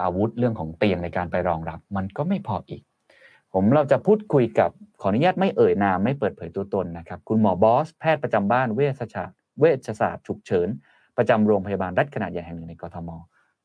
[0.00, 2.82] อาวุธเรื่องของเตียงในการไปรองรับ มันก็ไม่พออีก
[3.52, 4.70] ผมเราจะพูดคุยกับ
[5.00, 10.68] ขออนุญาตไม่เอ่ยนามไม่เปิดเผยตัวตนนะครับ คุณหมอบอส แพทย์ประจำบ้านเวชศาสตร์เวชศาสตร์ฉุกเฉิน
[11.16, 13.10] ประจำโรงพยาบาลรัฐขนาดใหญ่แห่งหนึ่งในกทม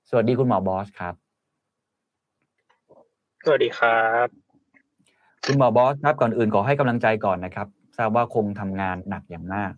[0.09, 1.15] สวัสดีคุณหมอบอสครับ
[3.45, 4.42] สวัสดีครับ
[5.45, 9.71] คุณหมอบอสครับก่อนอื่นขอให้กำลังใจก่อนนะครับ ทราบว่าคงทำงานหนักอย่างมาก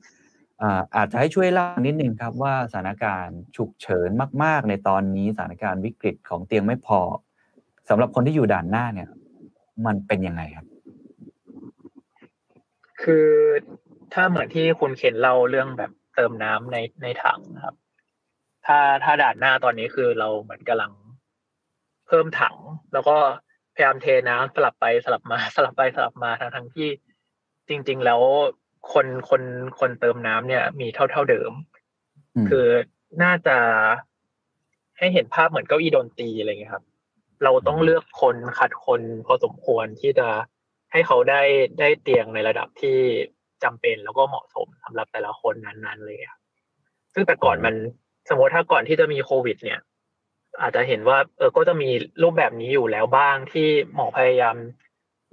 [0.96, 4.10] อาจจะให้ช่วยเล่านิดนึงครับว่าสถานการณ์ฉุกเฉิน
[4.44, 7.00] มาก ๆ ในตอนนี้สถานการณ์วิกฤตของเตียงไม่พอ
[7.90, 9.10] สำหรับคนที่อยู่ด่านหน้าเนี่ย
[9.86, 10.66] มันเป็นยังไงครับ
[13.02, 13.30] คือ
[14.14, 17.76] ถ้าเหมือนที่คุณเข็นเล่าเรื่องแบบเติมน้ำในในถังนะครับ
[18.66, 20.92] ถ้าถ้าด่านหน้าตอนนี้คือเราเหมือนกำลัง
[22.08, 22.56] เพิ่มถัง
[22.94, 23.18] แล้วก็
[23.76, 26.90] พยายามเทน้ำสลับไปสลับมาสลับไปสลับมาทั้งทั้งที่
[27.70, 28.22] จริง ๆ แล้ว
[28.94, 29.42] คนคน
[29.80, 31.52] คนเติมน้ำเนี่ย มีเท่าเท่าเดิม
[32.50, 32.66] คือ
[33.24, 33.58] น่าจะ
[34.98, 36.86] ให้เห็นภาพเหมือนเก้าอี้ดนตรีอะไรเงี้ยครับ
[37.44, 40.28] เราต้องเลือกคนขัดคนพอสมควรที่จะ
[40.92, 41.42] ให้เขาได้
[41.80, 42.98] ได้เตียงในระดับที่
[43.64, 46.42] จำเป็นแล้วก็เหมาะสมสำหรับแต่ละคนนั้นๆเลยครับ
[47.14, 47.76] ซึ่งแต่ก่อนมัน
[48.30, 49.80] สมมติถ้าก่อนที่จะมีโควิด เนี่ย
[50.62, 51.90] อาจจะเห็นว่าเออก็จะมี
[52.24, 54.56] รูปแบบนี้อยู่แล้วบ้างที่หมอพยายาม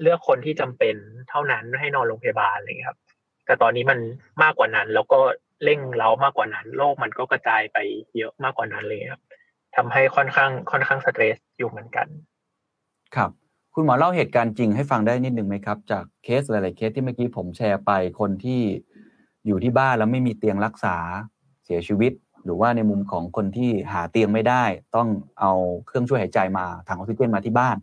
[0.01, 0.97] เลือกคนที่จำเป็น
[1.31, 2.99] เท่านั้นให้นอนโรงพยาบาลอะไรเงี้ยครับ
[3.47, 3.99] แต่ตอนนี้มัน
[4.43, 5.21] มากกว่านั้น แล้วก็
[5.65, 7.79] เร่งเร้ามากกว่านั้นโลกมันก็กระจายไป
[8.17, 9.23] เยอะมากกว่านั้นเลยครับ
[9.77, 12.07] ทำให้ค่อนข้างค่อนข้างสเตรสอยู่เหมือนกัน
[13.17, 13.31] ครับ
[13.75, 18.61] คุณหมอเล่าเหตุการณ์จริงให้ฟังได้นิดนึงไหมครับ จากเคสหลาย ๆ เคสที่เมื่อกี้ผมแชร์ไปคนที่
[19.47, 20.97] อยู่ที่บ้านแล้วไม่มีเตียงรักษา
[21.65, 22.13] เสียชีวิต
[22.45, 24.65] หรือว่าในมุมของคนที่หาเตียงไม่ได้
[24.97, 25.09] ต้อง
[25.41, 25.53] เอา
[25.87, 27.77] เครื่องช่วยหายใจมาถังออกซิเจนมาที่บ้าน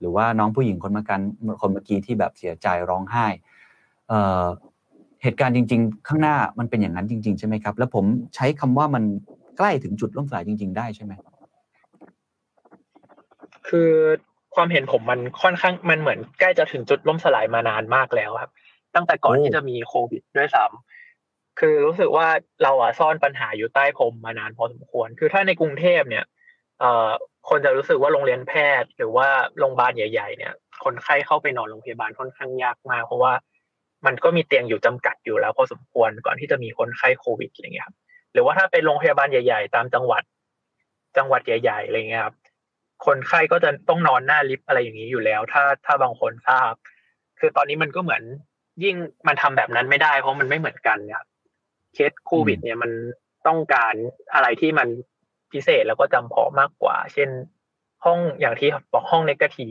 [0.00, 1.20] หรือว่าน้องผู้หญิงคนเมื่อกัน
[1.60, 3.26] คนเมื่อกี้ที่แบบเสียใจร้องไห้
[5.22, 9.04] เหตุการณ์จริง ๆ ข้างหน้ามันเป็นอย่างนั้นจริง ๆ ใช่ไหมครับ แล้วผมใช้คำว่ามัน
[9.58, 11.12] ใกล้ถึงจุดล่มสลายจริง ๆ ได้ใช่ไหม
[13.68, 13.90] คือ
[14.54, 18.52] ความเห็นผมมันค่อนข้างมันเหมือนใกล้จะถึงจุดล่มสลายมานานมากแล้วครับ
[18.94, 20.93] ตั้งแต่ก่อนที่จะมีโควิดด้วยซ้ำ
[21.60, 22.26] คือรู้สึกว่า
[22.62, 26.24] เราอะซ่อนปัญหาอยู่ใต้พรมมานานพอสมควร คือถ้าในกรุงเทพเนี่ย
[26.80, 27.08] เอ่อ
[27.48, 30.52] คนจะรู้สึกว่าโรงเรียนแพทย์ หรือว่าโรงพยาบาลใหญ่ๆ เนี่ย
[30.84, 33.32] คนไข้เข้าไปนอนโรงพยาบาลค่อนข้างยากมากเพราะว่า
[34.06, 37.96] มันก็มีเตียงอยู่จำกัดอยู่แล้วพอสมควรก่อนที่จะมีคนไข้โควิดอะไรเงี้ยครับ
[38.32, 40.22] หรือว่าถ้าเป็นโรงพยาบาลใหญ่ ๆ ตามจังหวัด
[41.16, 42.36] จังหวัดใหญ่ๆอะไรเงี้ยครับ
[43.06, 46.72] คนไข้ก็จะต้องนอนหน้าลิฟต์อะไรอย่างนี้อยู่แล้ว ถ้าถ้าบางคนทราบ
[47.38, 48.22] คือตอนนี้มันก็เหมือน
[48.84, 48.96] ยิ่ง
[49.28, 51.22] มันทำแบบนั้นไม่ได้ เพราะมันไม่เหมือนกันเนี่ย
[51.94, 52.90] เคสโควิด เนี่ยมัน
[53.46, 53.94] ต้องการ
[54.34, 54.88] อะไรที่มัน
[55.52, 57.28] พิเศษแล้วก็จำเพาะมากกว่า เช่น
[58.04, 59.68] ห้องอย่างที่บอกห้องเนกาที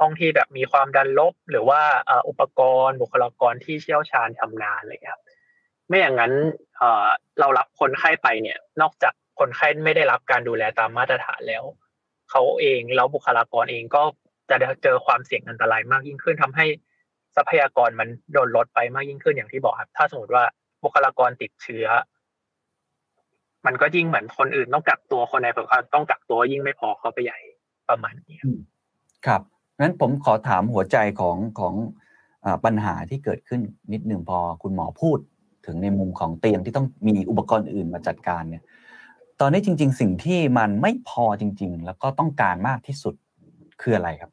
[0.00, 1.80] ห้องที่แบบมีความดันลบ หรือว่า
[2.28, 5.22] อุปกรณ์บุคลากรที่เชี่ยวชาญชำนาญเลยครับ
[5.88, 6.32] ไม่อย่างนั้น
[7.40, 11.64] เรารับคนไข้ไปเนี่ย นอกจากคนไข้ไม่ได้รับการดูแลตามมาตรฐานแล้ว
[12.30, 14.02] เขาเองแล้วบุคลากรเองก็
[14.50, 16.66] จะเจอความเสี่ยงอันตรายมากยิ่งขึ้นทำให้
[17.36, 20.44] ทรัพยากรมันโดนลดไปมากยิ่งขึ้นอย่างที่บอกครับ ถ้าสมมติว่า
[20.82, 21.86] บุคลากรติดเชื้อ
[23.66, 27.38] มันก็ยิ่งเหมือนคนอื่นต้องกักตัวคนในผือต้องกักตัวยิ่งไม่พอเขาไปใหญ่
[27.88, 28.36] ประมาณนี้
[29.26, 29.42] ครับ
[29.80, 31.74] นั้นผมขอถามหัวใจของของ
[32.64, 33.60] ปัญหาที่เกิดขึ้น
[33.92, 35.18] นิดหนึ่งพอคุณหมอพูด
[35.66, 38.64] ถึงในมุมของเตียงที่ต้องมีอุปกรณ์อื่นมาจัดการเนี่ย
[39.40, 43.14] ตอนนี้จริง ๆ สิ่งที่มันไม่พอจริง ๆ แล้วก็ต้องการมากที่สุด
[43.80, 44.30] คืออะไรครับ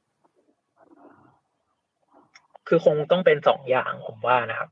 [2.67, 4.69] คือคงต้องเป็นสองอย่างผมว่านะครับ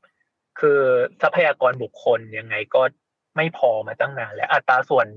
[0.59, 0.79] คือ
[1.21, 2.81] ทรัพยากรบุคคลยังไงก็
[3.35, 5.07] ไม่พอมาตั้งนานแล้วอัตราส่วน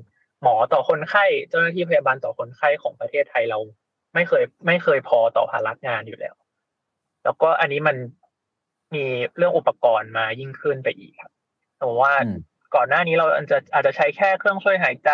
[0.43, 3.59] หมอต่อคนไข้ เจ้าหน้าที่พยาบาลต่อคนไข้ของประเทศไทยเรา
[4.15, 6.35] ไม่เคย ไม่เคยพอต่อภาระงานอยู่แล้ว
[7.25, 7.97] แล้วก็อันนี้มัน
[8.95, 9.05] มี
[9.37, 11.33] เรื่องอุปกรณ์มายิ่งขึ้นไปอีกครับ
[11.81, 12.15] ผมว่า
[12.75, 15.11] ก่อนหน้านี้เราอาจจะอาจจะใช้แค่เครื่องช่วยหายใจ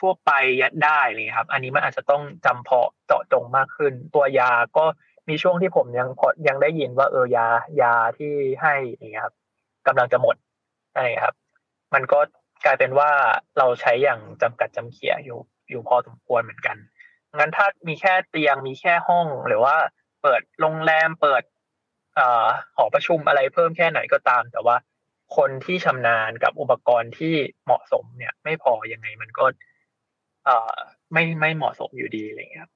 [0.00, 4.84] ทั่วไปยัดได้เลยครับ อันนี้มันอาจจะต้องจำเพาะเจาะจงมากขึ้น ตัวยาก็
[5.28, 7.46] มีช่วงที่ผมยังพอยังได้ยินว่าเออยา
[7.82, 8.32] ยาที่
[8.62, 9.34] ให้อย่ครับ
[9.86, 10.36] กำลังจะหมด
[10.94, 11.34] ใช่ครับ
[11.94, 12.20] มันก็
[12.64, 13.10] กลายเป็นว่า
[13.58, 15.38] เราใช้อย่างจำกัดจำเขียอยู่
[15.70, 16.76] อยู่พอสมควรเหมือนกัน
[17.36, 19.76] งั้นถ้ามีแค่เตียงมีแค่ห้องหรือว่า
[20.22, 21.42] เปิดโรงแรมเปิด
[22.18, 24.76] อ่อหอประชุมอะไรเพิ่มแค่ไหนก็ตาม แต่ว่า
[25.36, 27.34] คนที่ชำนาญกับอุปกรณ์ที่
[27.64, 29.44] เหมาะสมเนี่ย ไม่พอยังไงมันก็
[30.44, 30.76] เออ
[31.12, 32.72] ไม่ไม่เหมาะสมอยู่ดีอะไรเงี้ยครับ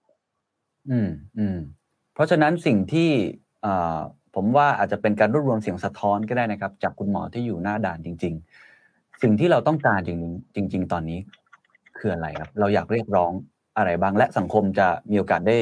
[0.91, 1.09] อืม
[1.39, 1.59] อืม
[2.19, 3.11] เพราะฉะนั้นสิ่งที่
[3.65, 3.99] อ่า
[4.35, 8.35] ผมว่าอาจจะเป็นการรวบรวมเสียงสะท้อนก็ได้นะครับ จากคุณหมอที่อยู่หน้าด่านจริง
[8.79, 10.11] ๆ สิ่งที่เราต้องการจ
[10.57, 11.19] ริงจริง ๆ ตอนนี้
[11.99, 13.33] คืออะไรครับ เราอยากเรียกร้อง
[13.77, 15.57] อะไรบ้าง และสังคมจะมีโอกาสได้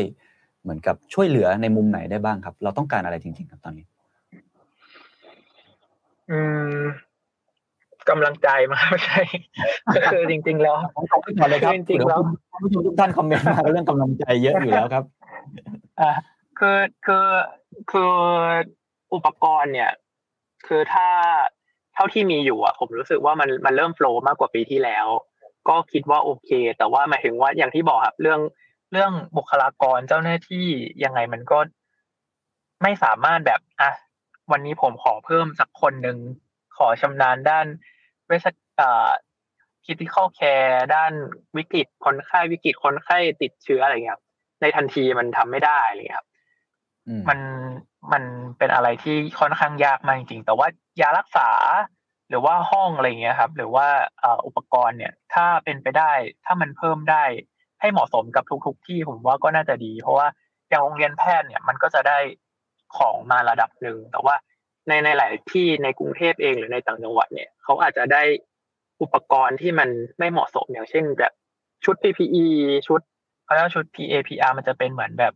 [0.62, 3.87] เหมือนกับช่วยเหลือในมุมไหนได้บ้างครับ เราต้องการอะไรจริง ๆ ครับตอนนี้
[6.31, 6.38] อื
[6.79, 6.81] ม
[8.09, 9.21] กำลังใจมาไม่ใช่
[10.12, 12.21] คือจริง ๆ แล้วผมขอบคุณก่อนเลยครับจริงๆแล้ว
[12.53, 15.05] ท่านผู้ชมทุกท่านคอมเมนต์มาเรื่องกำลังใจเยอะอยู่แล้วครับ
[16.01, 16.11] อ่า
[16.59, 17.27] คือคือ
[17.90, 18.12] คือ
[19.14, 19.92] อุปกรณ์เนี่ย
[20.66, 21.09] คือถ้า
[21.95, 25.07] เท่าที่มีอยู่อะ ผมรู้สึกว่ามันมันเริ่มโฟล์มากกว่าปีที่แล้ว
[25.69, 28.40] ก็คิดว่าโอเค แต่ว่าหมายถึงว่าอย่างที่บอกครับเรื่อง
[28.92, 30.66] เรื่องบุคลากรเจ้าหน้าที่
[31.05, 31.59] ยังไงมันก็
[32.83, 33.90] ไม่สามารถแบบอะ
[34.53, 36.19] วันนี้ผมขอเพิ่มสักคนหนึ่ง
[36.77, 37.66] ขอชำนาญด้าน
[38.27, 38.47] เวช
[38.81, 39.11] อ่า
[39.85, 41.12] critical care ด้าน
[41.57, 44.25] วิกฤตคนไข้วิกฤตคนไข้ติดเชื้ออะไรเงี้ยครับ
[44.61, 46.29] ในทันทีมันทำไม่ได้อะไรเลยครับ
[47.29, 47.38] มัน
[48.12, 48.23] มัน
[48.59, 50.66] เป็นอะไรที่ค่อนข้างยากมากจริงๆแต่ว่า
[51.01, 51.49] ยารักษา
[52.29, 53.87] หรือว่าห้องอะไรเงี้ยครับ หรือว่า
[54.47, 56.12] อุปกรณ์เนี่ย ถ้าเป็นไปได้
[56.45, 57.25] ถ้ามันเพิ่มได้
[57.81, 60.27] ให้เหมาะสมกับทุก ๆ ที่ผมว่าก็น่าจะดี เพราะว่า
[60.69, 62.19] อย่างโรงเรียนแพทย์เนี่ยมันก็จะได้
[62.97, 64.35] ของมาระดับหนึ่งแต่ว่า
[64.88, 68.23] ในในหลายที่ในกรุงเทพเองหรือในต่างจังหวัดเนี่ยเขาอาจจะได้
[69.03, 69.88] อุปกรณ์ที่มัน
[70.19, 71.33] ไม่เหมาะสมอย่างเช่นแบบ
[71.85, 72.47] ชุด PPE
[72.88, 73.01] ชุด
[73.45, 75.33] เขาเรียกว่าชุด PAPR มันจะเป็นเหมือนแบบ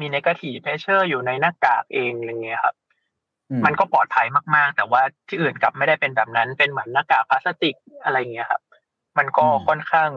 [0.00, 2.74] มี negative pressure อยู่ในหน้ากากเองอะไรเงี้ยครับ
[3.50, 8.62] อืมันก็ปลอดภัยมากๆ แต่ว่าที่อื่นกลับไม่ได้เป็นแบบนั้นเป็นเหมือนหน้ากากพลาสติกอะไรเงี้ยครับ
[9.18, 10.10] มันก็ค่อนข้าง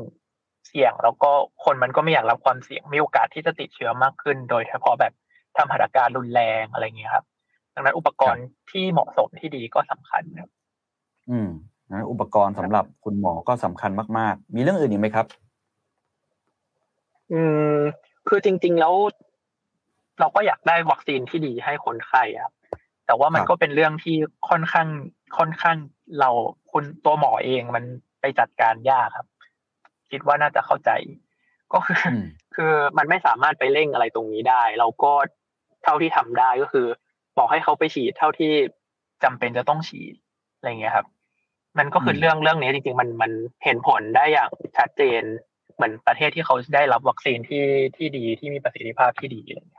[0.67, 1.31] เสี่ยงแล้วก็
[1.63, 5.13] คนมันก็ไม่อยากรับความเสี่ยงมีโอกาสที่จะติดเชื้อมากขึ้น โดยเฉพาะแบบ
[5.57, 7.25] ทำหัตถการรุนแรงอะไรเงี้ยครับ
[7.73, 10.49] ดังนั้นอุปกรณ์ที่เหมาะสมที่ดีก็สำคัญครับ
[11.29, 11.49] อืม
[11.91, 15.25] นะอุปกรณ์สำหรับคุณหมอก็สำคัญมาก ๆ มีเรื่องอื่นอีกไหมครับ
[17.31, 17.41] อื
[17.75, 17.77] ม
[18.27, 18.93] คือจริง ๆ แล้ว
[20.19, 22.53] เราก็อยากได้วัคซีนที่ดีให้คนไข้ครับ
[23.05, 24.15] แต่ว่ามันครับก็เป็นเรื่องที่
[24.49, 24.87] ค่อนข้าง
[25.37, 25.77] ค่อนข้าง
[26.19, 26.29] เรา
[26.71, 27.83] คุณตัวหมอเองมัน
[28.21, 29.27] ไปจัดการยากครับ
[30.11, 30.91] คิดว่าน่าจะเข้าใจ
[31.73, 32.23] ก็คือออืม
[32.55, 35.11] คือมันไม่สามารถไปเร่งอะไรตรงนี้ได้ เราก็
[35.83, 36.87] เท่าที่ทำได้ก็คือ
[37.37, 38.53] บอกให้เขาไปฉีดเท่าที่
[39.23, 40.15] จำเป็นจะต้องฉีด
[40.55, 41.07] อะไรเงี้ยครับ
[41.77, 43.31] มันก็คือมเรื่องเรื่องนี้จริงๆมันมัน
[43.63, 45.21] เห็นผลได้อย่างชัดเจน
[45.75, 47.65] เหมือนประเทศที่เขาได้รับวัคซีนที่
[47.97, 49.78] ที่ดีที่มีประสิทธิภาพที่ดีอะไรเงี้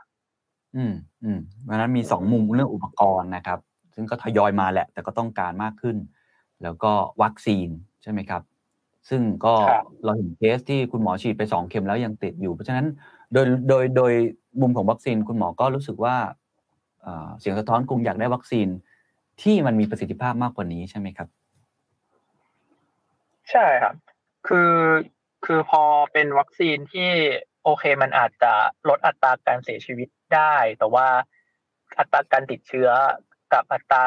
[0.75, 3.59] อืมอืมเพราะฉะนั้นมีสองมุมเรื่องอุปกรณ์นะครับ
[3.95, 5.97] ซึ่งก็ทยอยมาแหละ แต่ก็ต้องการมากขึ้น
[6.63, 7.69] แล้วก็วัคซีน
[8.03, 8.41] ใช่ไหมครับ
[9.09, 9.55] ซึ่งก็
[10.05, 12.85] เราเห็นเคสที่คุณหมอฉีดไปสองเข็มแล้วยังติดอยู่ เพราะฉะนั้น
[13.33, 14.13] โดยโดยโดย
[14.61, 16.15] มุมของวัคซีนคุณหมอก็รู้สึกว่า
[17.01, 18.67] เอ่อเสียงสะท้อนคงอยากได้วัคซีน
[19.41, 21.27] ที่มันมีประสิทธิภาพมากกว่านี้ใช่ไหมครับ
[23.51, 23.95] ใช่ครับ
[24.47, 24.73] คือ
[25.45, 27.09] คือพอเป็นวัคซีนที่
[27.63, 28.53] โอเคมันอาจจะ
[28.89, 31.07] ลดอัตราการเสียชีวิต ได้ แต่ว่า
[31.99, 32.89] อัตราการติดเชื้อ
[33.53, 34.05] กับอัตรา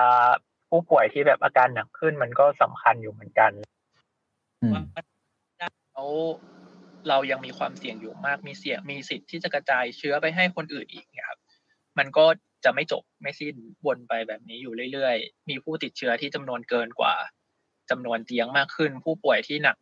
[0.70, 3.52] ผู้ป่วยที่แบบอาการหนักขึ้นมันก็สำคัญอยู่เหมือนกัน
[4.62, 4.82] อืมว่า
[5.94, 6.10] แล้ว
[7.08, 11.40] เรายังมีความเสี่ยงอยู่มากมีเสี่ยงมีสิทธิ์ที่จะกระจายเชื้อไปให้คนอื่นอีกเนี่ยครับ
[11.98, 12.26] มันก็
[12.64, 13.54] จะไม่จบไม่สิ้น
[13.86, 17.14] วนไปแบบนี้อยู่เรื่อยๆ มีผู้ติดเชื้อที่จำนวนเกินกว่า
[17.90, 19.76] จำนวนเตียงมากขึ้น ผู้ป่วยที่หนัก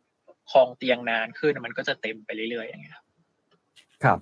[0.51, 3.05] ครองเตียงนานขึ้นมันก็จะเต็มไปเรื่อยๆอย่างเงี้ยครับ
[4.03, 4.19] ครับ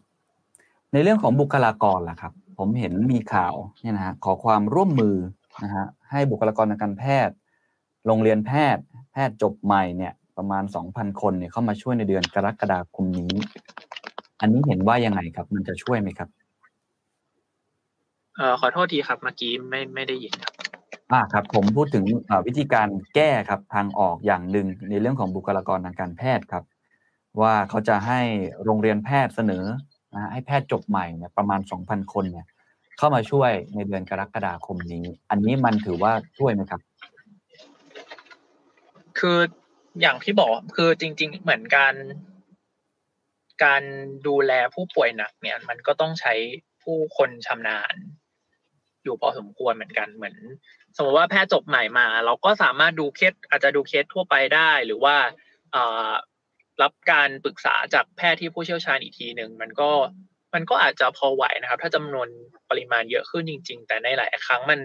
[0.93, 5.15] ในเรื่องของบุคลากรล่ะครับ ผมเห็นมีข่าวเนี่ยนะฮะขอความร่วมมือ
[5.63, 7.35] นะฮะให้บุคลากรทางการแพทย์
[8.05, 13.33] โรงเรียนแพทย์ แพทย์จบใหม่เนี่ย ประมาณ2,000คนเนี่ยเข้ามาช่วยในเดือนกรกฎาคมนี้
[14.39, 16.29] อันนี้เห็นว่ายังไงครับ มันจะช่วยไหมครับ
[18.35, 20.53] เอ่อขอโทษทีครับเมื่อกี้ไม่ไม่ได้ยินครับ
[21.11, 26.63] อ่าครับ ผมพูดถึงอ่าวิธีการแก้ครับทางออกอย่างหนึ่งในเรื่องของบุคลากรทางการแพทย์ครับ
[27.41, 28.21] ว่าเขาจะให้
[28.63, 29.65] โรงเรียนแพทย์เสนอ
[30.13, 32.47] นะให้แพทย์จบใหม่เนี่ยประมาณ 2,000 คนเนี่ย
[32.97, 36.81] เข้ามาช่วยในเดือนกรกฎาคมนี้ อันนี้มันถือว่าช่วยไหมครับ
[39.19, 39.39] คือ
[40.01, 41.95] อย่างที่บอกคือจริง ๆ เหมือนการ
[43.63, 43.83] การ
[44.27, 46.33] ดูแลผู้ป่วยหนักเนี่ย มันก็ต้องใช้
[46.83, 47.95] ผู้คนชำนาญ
[49.03, 50.35] อยู่พอสมควรเหมือนกันเหมือน
[50.95, 55.15] สมมติว่าแพทย์จบใหม่มา เราก็สามารถดูเคสอาจจะดูเคสทั่วไปได้ หรือว่า
[56.81, 59.89] รับการปรึกษาจากแพทย์ที่ผู้เชี่ยวชาญอีกทีหนึ่งมันก็
[60.53, 62.27] มันก็อาจจะพอไหวนะครับ ถ้าจำนวน
[62.69, 64.79] ปริมาณเยอะขึ้นจริง ๆ แต่ในหลายครั้งมัน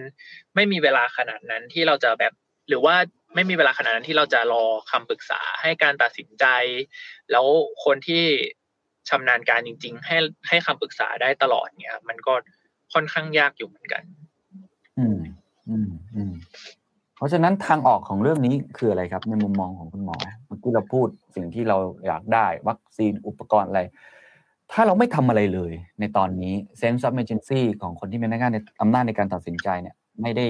[0.55, 2.33] ไม่มีเวลาขนาดนั้นที่เราจะแบบ
[2.69, 2.95] หรือว่า
[3.35, 6.45] ไม่มีเวลาขนาดนั้นที่เราจะรอคำปรึกษาให้การตัดสินใจ
[7.31, 7.45] แล้ว
[7.83, 8.23] คนที่
[9.09, 12.33] ชำนาญการจริง ๆ ให้ให้คำปรึกษาได้ตลอดเนี่ยครับมันก็
[12.93, 14.03] ค่อนข้างยากอยู่เหมือนกัน
[17.17, 20.15] เพราะฉะนั้นทางออกของเรื่องนี้คืออะไรครับ ในมุมมองของคุณหมอ
[20.47, 21.77] เมื่อกี้เราพูดสิ่งที่เรา
[22.07, 23.81] อยากได้ วัคซีนอุปกรณ์อะไร
[24.71, 30.45] ถ้าเราไม่ทำอะไรเลย ในตอนนี้ sense of emergency ของคนที่มีอำนาจในอำนาจในการตัดสินใจเนี่ย ไม่ได้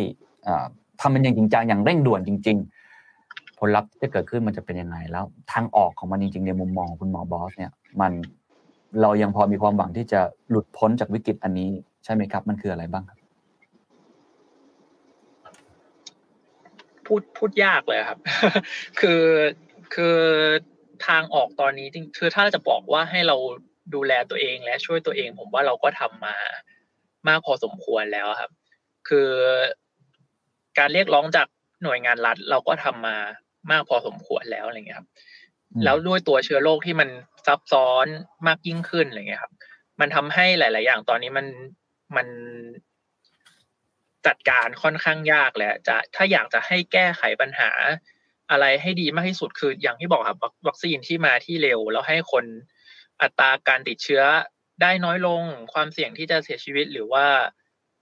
[0.48, 0.66] อ่า
[1.02, 2.58] ทำมันอย่างจริงจังอย่างเร่งด่วนจริง
[3.08, 8.12] ๆ ผลลัพธ์ที่จะเกิดขึ้นมันจะเป็นยังไงแล้ว ทางออกของมันจริง ๆ ในมุมมองของคุณหมอบอสเนี่ย มัน
[9.02, 11.70] เรายังพอมีความหวังที่จะหลุดพ้นจากวิกฤตอันนี้
[12.04, 13.17] ใช่ไหมครับ มันคืออะไรบ้างครับ
[17.08, 18.20] พูดพูดยากเลยครับ
[19.00, 19.24] คือ
[19.94, 20.20] คือ
[21.08, 23.38] ทางออกตอนนี้จริงคือถ้าจะบอกว่าให้เรา
[23.94, 26.36] ดูแลตัวเองและช่วยตัวเอง ผมว่าเราก็ทำมา
[27.28, 28.52] มากพอสมควรแล้วครับ
[29.08, 29.30] คือ
[30.78, 31.48] การเรียกร้องจาก
[31.84, 33.18] หน่วยงานรัฐ เราก็ทำมา
[33.72, 35.08] มากพอสมควรแล้วอะไรเงี้ยครับ
[35.74, 37.10] อืมแล้วด้วยตัวเชื้อโรคที่มัน
[37.48, 38.06] ซับซ้อน
[38.48, 39.54] มากยิ่งขึ้นอะไรเงี้ยครับ
[40.00, 41.48] มันทำให้หลาย ๆ อย่างตอนนี้มัน
[42.16, 42.28] มัน
[44.26, 47.72] จัดการค่อนข้างยากแหละจะถ้าอยากจะให้แก้ไขปัญหา
[48.52, 52.46] อะไรให้ดีมากที่สุดคืออย่างที่บอกครับวัควัคซีนที่มาที่เร็ว แล้วให้คน
[53.22, 54.24] อัตราการติดเชื้อ
[54.82, 55.42] ได้น้อยลง
[55.74, 57.26] ความเสี่ยงที่จะเสียชีวิตหรือว่า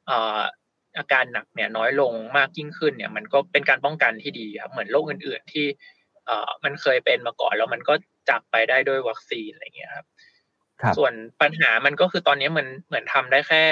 [0.07, 0.41] เอ่อ
[0.97, 5.65] อาการหนักเนี่ยน้อยลงมากยิ่งขึ้นเนี่ย มันก็เป็นการป้องกันที่ดีครับเหมือนโรคอื่น ๆ ที่
[6.25, 7.93] เอ่อมันเคยเป็นมาก่อน แล้วมันก็
[8.29, 10.05] จากไปได้ด้วยวัคซีนอะไรเงี้ยครับ
[10.81, 13.63] ครับส่วนปัญหามันก็คือตอนนี้มันเหมือนทำได้แค่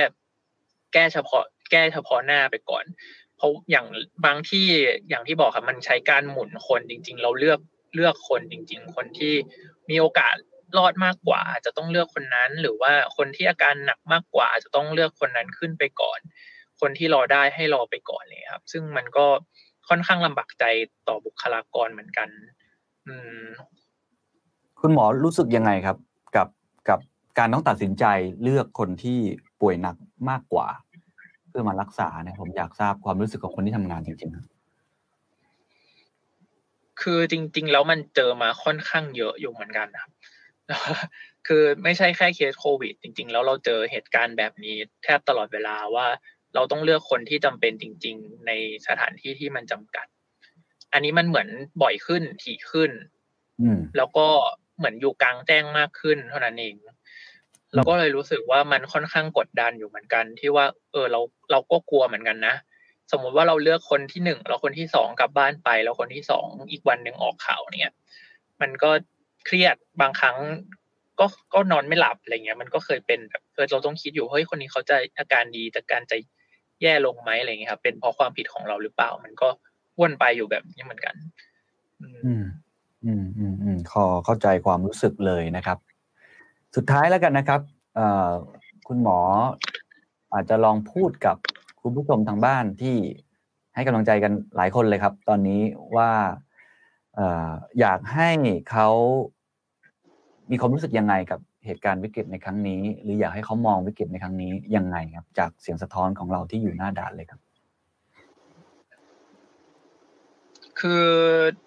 [0.94, 2.86] แก้เฉพาะ แก้เฉพาะหน้าไปก่อน
[3.38, 3.86] เพราะอย่าง
[4.26, 4.68] บางที่
[5.10, 7.60] อย่างที่บอกครับมันใช้การหมุนคนจริง ๆ เราเลือก
[7.96, 9.34] เลือกคนจริง ๆ คนที่
[9.90, 10.36] มีโอกาส
[10.78, 16.20] รอดมากกว่าอาจจะต้องเลือกคนนั้น หรือว่าคนที่อาการหนักมากกว่าอาจจะต้องเลือกคนนั้นขึ้นไปก่อน
[16.82, 19.26] คนที่รอได้ให้รอไปก่อนเลยครับ ซึ่งมันก็
[19.90, 20.64] ค่อนข้างลำบากใจ
[21.08, 22.30] ต่อบุคลากรเหมือนกัน
[23.08, 23.46] อืม
[24.82, 25.98] คุณหมอรู้สึกยังไงครับ
[26.36, 26.48] กับ
[26.90, 27.00] กับ
[27.38, 28.06] การต้องตัดสินใจ
[28.44, 29.20] เลือกคนที่
[29.62, 29.96] ป่วยหนัก
[30.30, 30.68] มากกว่า
[31.54, 34.46] พื่อมารักษาเนี่ยผมอยากทราบความรู้สึกของคนที่ทำงานจริงๆครับ
[37.02, 40.12] คือจริง ๆ แล้วมันเจอมาค่อนข้างเยอะอยู่เหมือนกันนะครับ
[41.48, 46.08] คือไม่ใช่แค่เคสโควิด จริง ๆ แล้วเราเจอเหตุการณ์แบบนี้แทบตลอดเวลาว่า
[46.56, 48.52] เราต้องเลือกคนที่จำเป็นจริง ๆ ใน
[48.88, 50.08] สถานที่ที่มันจำกัด
[50.94, 51.48] อันนี้มันเหมือน
[51.82, 52.92] บ่อยขึ้นถี่ขึ้น
[53.62, 54.28] อืมแล้วก็
[54.78, 56.76] เหมือนอยู่กลางแจ้งมากขึ้น เท่านั้นเอง
[57.74, 61.20] เราก็เลยรู้สึกว่ามันค่อนข้างกดดันอยู่เหมือนกัน ที่ว่า เออเรา
[61.52, 62.56] เราก็กลัวเหมือนกันนะ
[63.12, 67.94] สมมุติว่าเราเลือกคนที่หนึ่งแล้วคนที่สองกลับบ้านไป แล้วคนที่สองอีกวันหนึ่งออกข่าวเนี่ย
[68.62, 68.92] มันก็
[69.46, 70.38] เครียดบางครั้ง
[71.20, 76.18] ก็ก็นอนไม่หลับอะไรเงี้ย มันก็เคยเป็นแบบเออเราต้องคิดอยู่เฮ้ยคนนี้เขาจะอาการดีแต่การจะ
[76.82, 79.50] แย่ลงไหมอะไรเงี้ยครับเป็นเพราะความผิดของเราหรือเปล่า มันก็
[80.00, 81.16] วนไปอยู่แบบนี้เหมือนกัน
[82.02, 82.44] อืม อืม
[83.06, 85.78] อืมอืมอืมขอเข้าใจความรู้สึกเลยนะครับ
[86.76, 87.62] สุดท้ายแล้วกันนะครับ
[88.88, 89.20] คุณหมอ
[90.34, 91.38] อาจจะลองพูดกับ
[91.82, 92.96] คุณผู้ชมทางบ้านที่
[93.76, 95.62] ให้กำลังใจกันหลายคนเลยครับ ตอนนี้
[95.96, 96.12] ว่า
[97.18, 97.22] อ
[97.80, 98.30] อยากให้
[98.72, 98.90] เขา
[100.52, 107.40] มีความรู้สึกยังไงกับเหตุการณ์วิกฤตในครั้งนี้ หรืออยากให้เขามองวิกฤตในครั้งนี้ยังไงครับ จากเสียงสะท้อนของเราที่อยู่หน้าด่านเลยครับ
[110.80, 111.08] คือ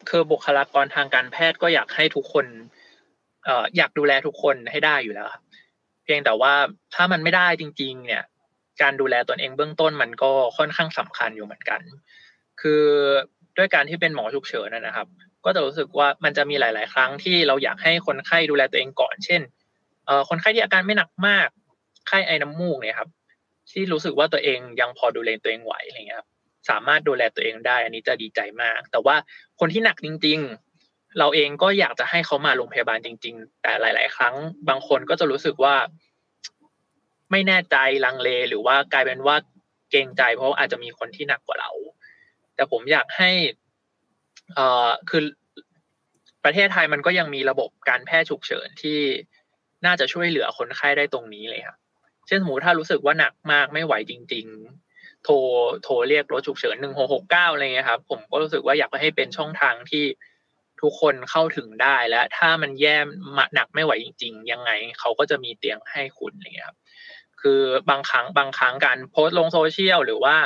[0.09, 2.47] คือบุคลากรทางการแพทย์ก็อยากให้ทุกคน
[3.49, 5.43] อ่ออยากดูแลทุกคนให้ได้อยู่แล้วครับ
[6.05, 6.53] เพียงแต่ว่า
[6.95, 8.25] ถ้ามันไม่ได้จริง ๆ เนี่ย
[8.83, 11.81] การดูแลตนเองเบื้องต้นมันก็ค่อนข้างสำคัญอยู่เหมือนกัน
[12.61, 12.85] คือ
[13.59, 15.07] ด้วยการที่เป็นหมอฉุกเฉินนะครับ
[15.45, 19.43] ก็จะรู้สึกว่ามันจะมีหลาย ๆ ครั้งที่เราอยากให้คนไข้ดูแลตัวเองก่อน เช่น
[20.07, 21.49] เอ่อคนไข้ที่อาการไม่หนักมาก
[22.09, 23.09] ไข้ไอน้ำมูกเนี่ยครับ
[23.71, 26.29] ที่รู้สึกว่าตัวเองยังพอดูแลตัวเองไหวอะไรเงี้ยครับ
[26.69, 29.17] สามารถดูแลตัวเองได้ อันนี้จะดีใจมาก แต่ว่า
[29.61, 30.66] คนที่หนักจริง ๆ
[31.19, 34.35] เราเองก็อยากจะให้เขามาโรงพยาบาลจริง ๆ แต่หลาย ๆ ครั้ง
[34.69, 35.75] บางคนก็จะรู้สึกว่า
[37.31, 39.37] ไม่แน่ใจลังเล หรือว่ากลายเป็นว่า
[39.91, 41.71] เกรงใจ เพราะอาจจะมีคนที่หนักกว่าเรา
[42.55, 43.31] แต่ผมอยากให้
[44.55, 45.23] เอ่อคือ
[46.45, 48.99] ประเทศไทยมันก็ยังมีระบบการแพทย์ฉุกเฉินที่
[49.87, 51.79] น่าจะช่วยเหลือคนไข้ได้ตรงนี้เลยครับ
[52.27, 54.47] เช่นสมมติถ้ารู้สึกว่าหนักมากไม่ไหวจริง
[54.85, 55.35] ๆ โทร
[55.83, 60.05] โทรเรียกรถฉุกเฉินหนึ่งหกหกเก้าอะไรเงี้ยครับ ผมก็รู้สึกว่าอยากให้เป็นช่องทางที่
[60.83, 63.07] ทุกคนเข้าถึงได้และถ้ามันแย่ม
[63.55, 66.79] หนักไม่ไหวจริง ๆ ยังไงเขาก็จะมีเตียงให้คุณอะไรเงี้ยครับ
[67.41, 70.37] คือบางครั้งบางครั้งการโพสต์ลงโซเชียลหรือว่า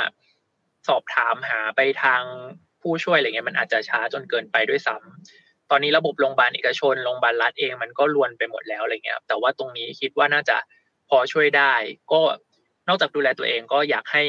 [0.87, 2.21] สอบถามหาไปทาง
[2.81, 10.57] ผู้ช่วยอะไรเงี้ยมันอาจจะช้าจนเกินไปด้วยซ้ำตอนนี้ระบบโรงพยาบาลเอกชนโรงพยาบาลรัฐเองมันก็ลวนไปหมดแล้วอะไรเงี้ยแต่ว่าตรงนี้คิดว่าน่าจะ
[11.09, 11.73] พพอช่วยได้
[12.11, 12.21] ก็
[12.87, 14.23] นอกจากดูแลตัวเองก็อยากให้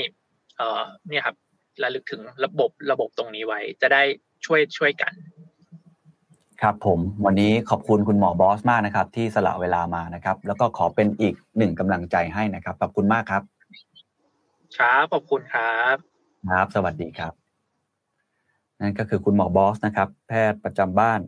[0.56, 1.36] เอ่อเนี่ยครับ
[1.82, 4.02] ระลึกถึงระบบระบบตรงนี้ไว้ จะได้
[4.46, 5.12] ช่วยช่วยกัน
[6.62, 13.42] ครับผมวันนี้ขอบคุณคุณหมอบอสมากนะครับ ที่สละเวลามานะครับ แล้วก็ขอเป็นอีกหนึ่งกำลังใจให้นะครับขอบคุณมากครับ
[14.78, 15.96] ครับขอบคุณครับ
[16.50, 17.32] ครับ สวัสดีครับ
[18.80, 21.20] นั่นก็คือคุณหมอบอสนะครับ แพทย์ประจำบ้าน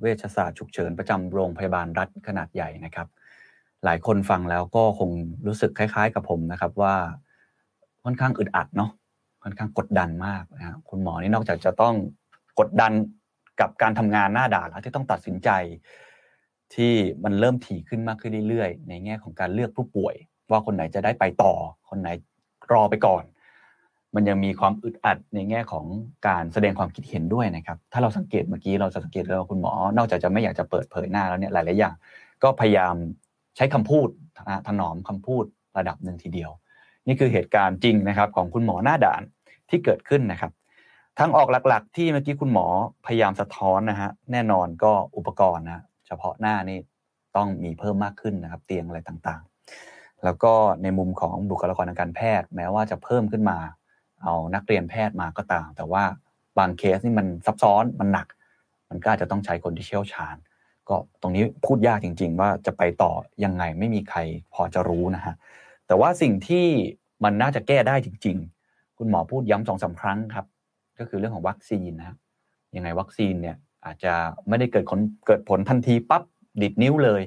[0.00, 3.08] เวชศาสตร์ฉุกเฉินประจำโรงพยาบาลรัฐขนาดใหญ่นะครับ
[3.84, 5.10] หลายคนฟังแล้วก็คง
[5.46, 6.94] รู้สึกคล้ายๆ กับผมนะครับว่า
[8.04, 8.90] ค่อนข้างอึดอัดเนาะ
[9.42, 11.94] ค่อนข้างกดดันมากนะคุณหมอนี่นอกจากจะต้อง
[12.60, 12.92] กดดัน
[13.60, 15.50] กับการทำงานหน้าด่านแล้วที่ต้องตัดสินใจ
[16.74, 16.92] ที่
[17.24, 20.14] มันเริ่มถี่ขึ้นมากขึ้นเรื่อยๆ ในแง่ของการเลือกผู้ป่วย
[20.50, 21.52] ว่าคนไหนจะได้ไปต่อ
[21.88, 22.08] คนไหน
[22.72, 23.22] รอไปก่อน
[24.14, 25.86] มันยังมีความอึดอัดในแง่ของ
[26.26, 31.94] การแสดงความคิดเห็นด้วยนะครับ ถ้าเราสังเกตเมื่อกี้เราจะสังเกตแล้วคุณหมอ นอกจากจะไม่อยากจะเปิดเผยหน้าแล้วเนี่ยหลายๆอย่าง
[32.42, 32.94] ก็พยายาม
[33.56, 34.08] ใช้คำพูด
[34.68, 35.44] ถนอมคำพูด
[35.78, 36.50] ระดับหนึ่งทีเดียว
[37.06, 39.22] นี่คือเหตุการณ์จริงนะครับ ของคุณหมอหน้าด่าน
[39.70, 40.52] ที่เกิดขึ้นนะครับ
[41.18, 42.66] ทางออกหลักๆ ที่เมื่อกี้คุณหมอ
[43.06, 46.78] พยายามสะท้อนนะฮะแน่นอนก็อุปกรณ์นะเฉพาะหน้านี่
[47.36, 50.52] ต้องมีเพิ่มมากขึ้นนะครับ เตียงอะไรต่างๆ แล้วก็
[50.82, 53.58] ในมุมของบุคลากรทางการแพทย์ แม้ว่าจะเพิ่มขึ้นมา
[54.22, 56.04] เอานักเรียนแพทย์มาก็ตาม แต่ว่า
[56.58, 58.26] บางเคสนี่มันซับซ้อนมันหนัก
[58.88, 60.36] มันก็อาจจะต้องใช้คนที่เชี่ยวชาญ
[60.88, 63.12] ก็ตรงนี้พูดยากจริง ๆ ว่าจะไปต่อ
[63.44, 64.18] ยังไงไม่มีใคร
[64.54, 65.34] พอจะรู้นะฮะ
[65.86, 66.66] แต่ว่าสิ่งที่
[67.24, 68.36] มันน่าจะแก้ได้จริง
[68.68, 70.46] ๆ คุณหมอพูดย้ำสองสามครั้งครับ
[70.98, 72.16] ก็คือเรื่องของวัคซีนนะ
[72.76, 74.14] ยังไงวัคซีนเนี่ยอาจจะ
[74.48, 76.22] ไม่ได้เกิดผลเกิดผลทันทีปั๊บ
[76.62, 77.22] ดีดนิ้วเลย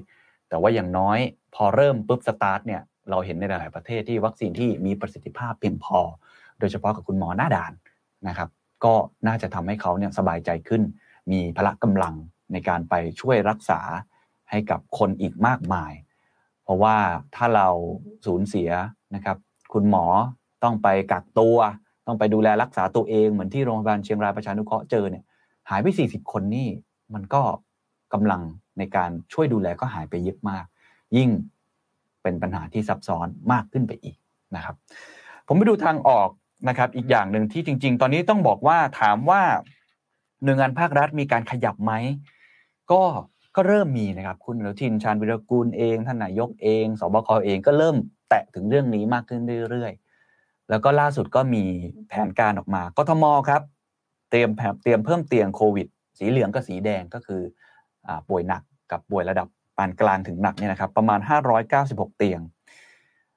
[0.49, 1.19] แต่ว่าอย่างน้อย
[1.55, 5.99] พอเริ่มปุ๊บสตาร์ทเนี่ยเราเห็นในหลายประเทศที่วัคซีนที่มีประสิทธิภาพเพียงพอ
[6.59, 7.73] โดยเฉพาะกับคุณหมอหน้าด่าน
[8.27, 8.49] นะครับ
[8.83, 8.93] ก็
[9.27, 10.81] น่าจะทำให้เขาเนี่ยสบายใจขึ้น
[11.31, 12.15] มีพละกำลัง
[12.51, 13.79] ในการไปช่วยรักษา
[14.49, 15.93] ให้กับคนอีกมากมาย
[16.63, 16.95] เพราะว่า
[17.35, 17.67] ถ้าเรา
[18.25, 18.69] สูญเสีย
[19.15, 19.37] นะครับ
[19.73, 20.05] คุณหมอ
[20.63, 21.57] ต้องไปกักตัว
[22.09, 25.23] ต้องไปดูแลรักษาตัวเองเหมือนที่โรงพยาบาลเชียงรายประชานุเคราะห์เจอเนี่ย
[25.69, 26.67] หายไปสี่สิบคนนี่
[27.13, 27.41] มันก็
[28.13, 28.41] กำลัง
[28.77, 30.65] ในการช่วยดูแลก็หายไปเยอะมาก
[31.17, 31.29] ยิ่ง
[32.23, 34.17] เป็นปัญหาที่ซับซ้อนมากขึ้นไปอีก
[34.55, 34.75] นะครับ
[35.47, 36.29] ผมไปดูทางออก
[36.69, 39.41] นะครับอีกอย่างหนึ่งที่จริง ๆ ตอนนี้ต้องบอกว่าถามว่า
[40.43, 41.93] หน่วยงานภาครัฐมีการขยับไหม
[42.91, 43.01] ก็
[43.55, 47.95] ก็เริ่มมีนะครับ คุณอนุทินชาญวิรกูลเองท่านนายกเองสบคเองก็เริ่ม
[48.29, 49.41] แตะถึงเรื่องนี้มากขึ้น
[49.71, 50.08] เรื่อยๆ
[50.69, 51.63] แล้วก็ล่าสุดก็มี
[52.07, 53.61] แผนการออกมากทมครับ
[54.29, 54.49] เตรียม
[54.83, 57.41] เตรียมเพิ่มเตียงโควิด สีเหลืองกับสีแดงก็คือ
[58.07, 58.61] อป่วยหนัก
[58.91, 59.47] กับป่วยระดับ
[59.77, 61.19] ปานกลางถึงหนักเนี่ยนะครับประมาณ
[61.69, 62.41] 596 เตียง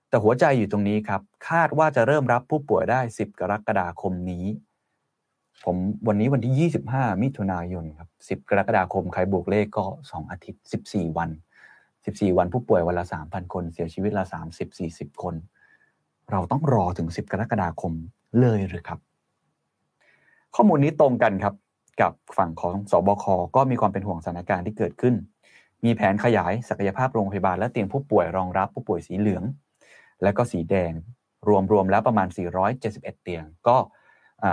[0.09, 4.47] แต่หัวใจอยู่ตรงนี้ครับ คาดว่าจะเริ่มรับผู้ป่วยได้ 10 กรกฎาคมนี้
[5.65, 5.77] ผม
[6.09, 11.31] วันนี้วันที่ 25 มิถุนายนครับ 10 กรกฎาคมใครบวกเลขก็ 2 อาทิตย์ 14 วัน
[11.85, 14.25] 14 วันผู้ป่วยวันละ 3,000 คน เสียชีวิตละ
[14.73, 15.35] 30-40 คน
[16.31, 17.93] เราต้องรอถึง 10 กรกฎาคม
[18.41, 18.99] เลยหรือครับ
[20.55, 21.55] ข้อมูลนี้ตรงกันครับ
[22.01, 23.25] กับฝั่งของสอบค
[23.57, 25.15] ก็มีความเป็นห่วงสถานการณ์ที่เกิดขึ้น
[25.85, 29.45] มีแผนขยายศักยภาพโรงพยาบาลและเตียงผู้ป่วยรองรับผู้ป่วยสีเหลือง
[30.23, 30.93] และก็สีแดง
[31.73, 32.29] รวมๆแล้วประมาณ
[32.75, 33.77] 471 เตียง ก็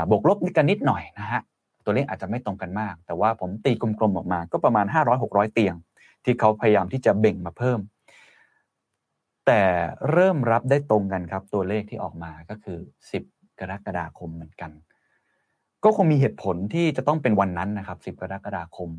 [0.09, 1.41] บวกลบกันนิดหน่อยนะฮะ
[1.85, 4.85] ตัวเลขอาจจะไม่ตรงกันมาก แต่ว่าผมตีกลมๆออกมาก็ประมาณ
[5.19, 5.75] 500-600 เตียง
[6.23, 7.79] ที่เขาพยายามที่จะเบ่งมาเพิ่ม
[9.45, 9.61] แต่
[10.11, 12.77] เริ่มรับได้ตรงกันครับ ตัวเลขที่ออกมาก็คือ
[13.19, 14.71] 10 กรกฎาคมเหมือนกัน
[15.83, 18.89] ก็คงมีเหตุผลที่จะต้องเป็นวันนั้นนะครับ 10 กรกฎาคม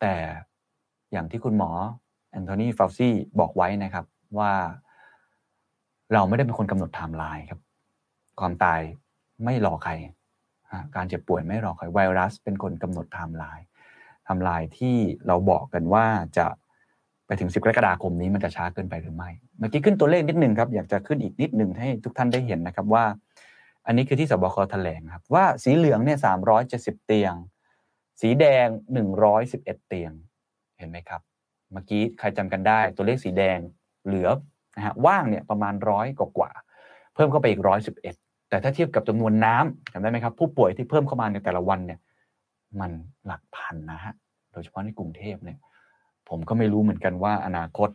[0.00, 0.14] แต่
[1.12, 1.70] อย่างที่คุณหมอ
[2.30, 4.04] แอนโทนีฟาวซี่บอกไว้นะครับ
[4.38, 4.52] ว่า
[6.12, 7.60] เราไม่ได้เป็นคนกำหนดไทม์ไลน์ครับ
[8.40, 8.80] ความตาย
[9.44, 9.92] ไม่รอใคร
[10.96, 16.06] การเจ็บป่วยไม่รอใคร ไวรัสเป็นคนกำหนด timeline timeline ที่เราบอกกันว่า
[16.36, 16.46] จะ
[17.26, 23.04] ไปถึง 10 กรกฎาคมนี้มันจะช้าเกินไปหรือไม่ เมื่อกี้ขึ้นตัวเลขนิดหนึ่งครับอยากจะขึ้นอีกนิดหนึ่งให้ทุกท่านได้เห็นนะครับว่า
[23.86, 27.34] อันนี้คือที่สบคแถลงครับว่าสีเหลืองเนี่ย370เจ็สิบเตียง
[28.20, 28.66] สีแดง
[29.16, 30.12] 111เอ็ดเตียง
[30.78, 31.20] เห็นไหมครับ
[31.72, 33.58] เมื่อกี้ใครจำกันได้ตัวเลขสีแดง
[34.06, 34.28] เหลือ
[34.76, 36.50] นะฮะว่างเนี่ยประมาณร้อยกว่า
[37.14, 37.60] เพิ่มเข้าไปอีก
[38.06, 42.00] 111แต่ถ้าเทียบกับจำนวนน้ำจำได้ไหมครับ ผู้ป่วยที่เพิ่มเข้ามาในแต่ละวันเนี่ย
[42.80, 42.90] มัน
[43.26, 44.14] หลักพันนะฮะ
[44.52, 45.58] โดยเฉพาะในกรุงเทพเนี่ย
[46.28, 47.88] ผมก็ไม่รู้เหมือนกันว่าอนาคต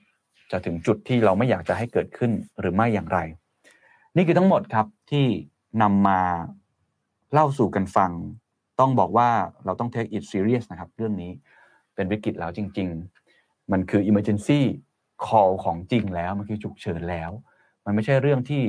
[0.51, 3.19] จะถึงจุดที่เราไม่อยากจะให้เกิดขึ้นหรือไม่อย่างไร
[4.15, 5.25] นี่คือทั้งหมดครับที่
[5.81, 6.21] นำมา
[7.33, 8.11] เล่าสู่กันฟัง
[8.79, 9.29] ต้องบอกว่า
[9.65, 11.31] เราต้อง take it serious นะครับ เรื่องนี้
[11.95, 12.87] เป็นวิกฤตแล้วจริง
[13.29, 14.61] ๆ มันคือ emergency
[15.25, 17.31] call ของจริงแล้ว มันคือฉุกเฉินแล้ว
[17.85, 18.63] มันไม่ใช่เรื่องที่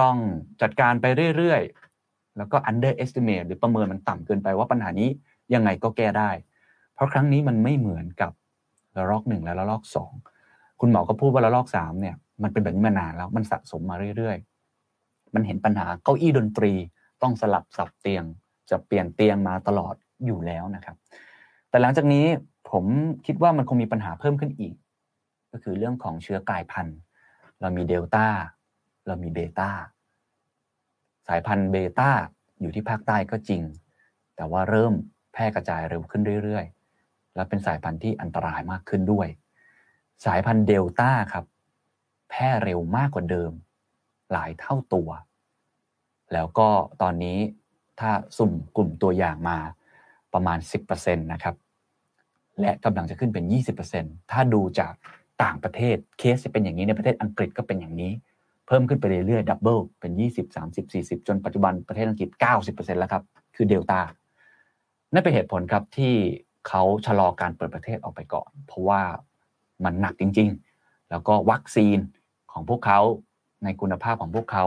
[0.00, 0.16] ต้อง
[0.62, 1.06] จัดการไป
[1.36, 5.08] เรื่อยๆ แล้วก็ underestimate หรือประเมินมันต่ำเกินไปว่าปัญหานี้
[5.54, 6.30] ยังไงก็แก้ได้
[6.94, 8.32] เพราะครั้งนี้มันไม่เหมือนกับ
[8.96, 10.12] ระลอกหนึ่งและระลอกสอง
[10.80, 16.72] คุณหมอก็พูดว่าระลอกสามเนี่ย มันเป็นแบบนี้มานานแล้วมันสะสมมาเรื่อยๆ มันเห็นปัญหาเก้าอี้ดนตรี
[17.22, 18.24] ต้องสลับสับเตียง
[18.70, 19.94] จะเปลี่ยนเตียงมาตลอด
[20.26, 20.96] อยู่แล้วนะครับ
[21.70, 22.26] แต่หลังจากนี้
[22.70, 22.84] ผม
[23.26, 24.74] คิดว่ามันคงมีปัญหาเพิ่มขึ้นอีก
[25.52, 26.96] ก็คือเรื่องของเชื้อกลายพันธุ์
[27.60, 28.26] เรามีเดลต้า
[29.06, 29.70] เรามีเบต้า
[31.28, 32.10] สายพันธุ์เบต้า
[32.60, 33.62] อยู่ที่ภาคใต้ก็จริง
[34.36, 34.92] แต่ว่าเริ่ม
[35.32, 39.28] แพร่กระจายเร็วขึ้นเรื่อยๆ และเป็นสายพันธุ์ที่อันตรายมากขึ้นด้วย
[40.24, 41.44] สายพันธุ์เดลต้าครับ
[42.30, 43.52] แพร่เร็วมากกว่าเดิม
[44.32, 45.08] หลายเท่าตัว
[46.32, 46.68] แล้วก็
[47.02, 47.38] ตอนนี้
[48.00, 49.58] ถ้าสุ่มกลุ่มตัวอย่างมา
[50.32, 50.58] ประมาณ
[50.90, 51.54] 10%นะครับ
[52.60, 53.44] และกำลังจะขึ้นเป็น
[53.88, 54.92] 20%ถ้าดูจาก
[55.42, 58.12] ต่างประเทศเคสจะเป็นอย่างนี้ในประเทศอังกฤษก็เป็นอย่างนี้
[58.66, 62.28] เพิ่มขึ้นไปเรื่อยๆ double เป็น 20 30 40 จนปัจจุบันประเทศอังกฤษ
[62.64, 63.22] 90%แล้วครับ
[63.56, 64.00] คือเดลต้า
[65.12, 66.14] นั่นเป็นเหตุผลครับที่
[66.68, 69.00] เขาชะลอการเปิดประเทศออกไปก่อน เพราะว่า
[69.84, 70.48] มันหนักจริง
[70.80, 71.98] ๆ แล้วก็วัคซีน
[72.52, 73.00] ของพวกเขา
[73.64, 74.64] ในคุณภาพของพวกเขา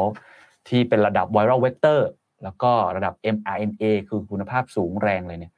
[0.68, 2.10] ที่เป็นระดับ viral vector
[2.43, 5.53] แล้วก็ระดับ mRNA คือคุณภาพสูงแรงเลยเนี่ย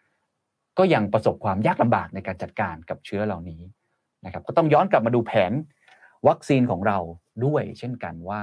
[0.78, 3.62] ก็ยังประสบความยากลำบากในการจัดการกับเชื้อเหล่านี้
[4.26, 5.52] นะครับก็ต้องย้อนกลับมาดูแผน
[6.28, 6.98] วัคซีนของเรา
[7.46, 8.42] ด้วยเช่นกันว่า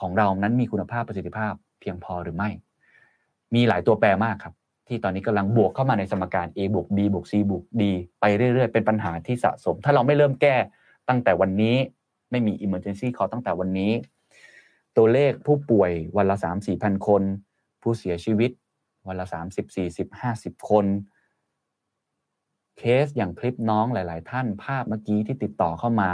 [0.00, 2.50] ของเรานั้นมีคุณภาพประสิทธิภาพเพียงพอหรือไม่
[3.54, 4.54] มีหลายตัวแปรมากครับ
[4.88, 7.82] ที่ตอนนี้กำลังบวกเข้ามาในสมการ A บวก B บวก C บวก D
[8.20, 10.56] ไปเรื่อยๆ เป็นปัญหาที่สะสม ถ้าเราไม่เริ่มแก้
[11.08, 11.76] ตั้งแต่วันนี้
[12.30, 13.92] ไม่มี emergency call ตั้งแต่วันนี้
[14.96, 17.22] ตัวเลขผู้ป่วยวันละ 3 4พันคน
[17.82, 18.50] ผู้เสียชีวิต
[19.08, 20.86] วันละ 30 40 50 คน
[22.78, 26.10] เคสอย่างคลิปน้องหลาย ๆ ท่านภาพเมื่อกี้ที่ติดต่อเข้ามา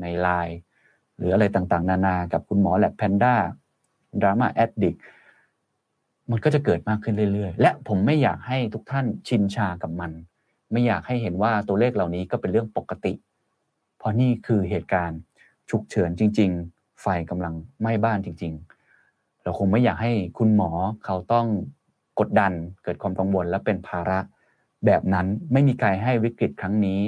[0.00, 0.58] ในไลน์
[1.16, 3.34] หรืออะไรต่างๆ นานา กับคุณหมอแลบแพนด้า
[4.20, 4.96] ดราม่าแอดดิก
[6.30, 10.10] มันก็จะเกิดมากขึ้นเรื่อยๆ และผมไม่อยากให้ทุกท่านชินชากับมัน
[10.72, 13.12] ไม่อยากให้เห็นว่าตัวเลขเหล่านี้ก็เป็นเรื่องปกติ
[13.98, 15.20] เพราะนี่คือเหตุการณ์
[15.70, 18.52] ฉุกเฉินจริง ๆ ไฟกำลังไหม้บ้านจริง
[18.98, 20.70] ๆ เราคงไม่อยากให้คุณหมอ
[21.04, 21.46] เขาต้อง
[22.20, 22.52] กดดัน
[22.84, 24.18] เกิดความกังวลและเป็นภาระ
[24.86, 27.00] แบบนั้นไม่มีใครให้วิกฤตครั้งนี้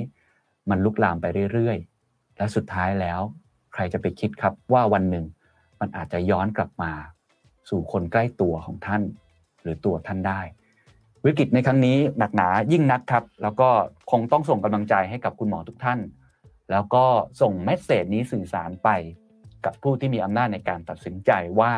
[0.70, 3.20] มันลุกลามไปเรื่อยๆ และสุดท้ายแล้ว
[3.72, 5.24] ใครจะไปคิดครับว่าวันหนึ่ง
[5.80, 6.92] มันอาจจะย้อนกลับมา
[7.68, 9.02] สู่คนใกล้ตัวของท่าน
[9.62, 10.40] หรือตัวท่านได้
[11.26, 13.68] วิกฤตในครั้งนี้หนักหนายิ่งนักครับ แล้วก็
[14.10, 16.00] คงต้องส่งกำลังใจให้กับคุณหมอทุกท่าน
[16.70, 17.04] แล้วก็
[17.40, 18.88] ส่งเมสเซจนี้สื่อสารไป
[19.64, 21.72] กับผู้ที่มีอำนาจในการตัดสินใจว่า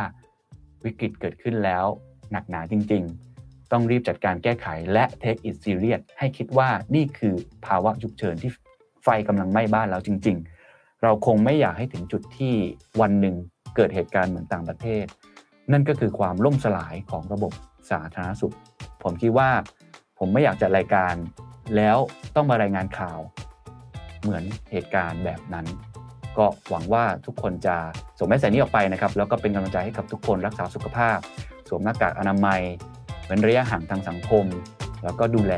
[0.85, 1.85] วิกฤตเกิดขึ้นแล้ว
[2.33, 3.03] หนักหนาจริง
[3.37, 7.35] ๆ ต้องรีบจัดการแก้ไขและ take it serious ให้คิดว่านี่คือ
[7.67, 8.51] ภาวะฉุกเฉินที่
[9.05, 10.37] ไฟกำลังไหม้บ้านแล้วจริง
[10.71, 12.55] ๆ เราคงไม่อยากให้ถึงจุดที่
[13.01, 13.37] วันหนึ่ง
[13.77, 15.05] เกิดเหตุการณ์เหมือนต่างประเทศ
[15.73, 17.53] นั่นก็คือความล่มสลายของระบบ
[17.91, 18.55] สาธารณสุข
[19.03, 19.51] ผมคิดว่า
[20.19, 21.15] ผมไม่อยากจัดรายการ
[21.77, 21.97] แล้ว
[22.37, 23.19] ต้องมารายงานข่าว
[24.23, 25.67] เหมือนเหตุการณ์แบบนั้น
[26.39, 27.77] ก็หวังว่าทุกคนจะ
[28.19, 31.19] ส่งแมสเซจนี้ออกไปนะครับ แล้วก็เป็นกำลังใจให้กับทุกคนรักษาสุขภาพ
[31.69, 32.61] สวมหน้ากากอนามัย
[33.27, 34.45] เว้นระยะห่างทางสังคม
[35.05, 35.55] แล้วก็ดูแล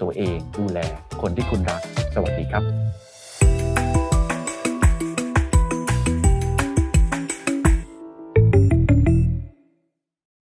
[0.00, 0.78] ตัวเอง ดูแล
[1.22, 1.82] คนที่คุณรัก
[2.14, 2.64] สวัสดีครับ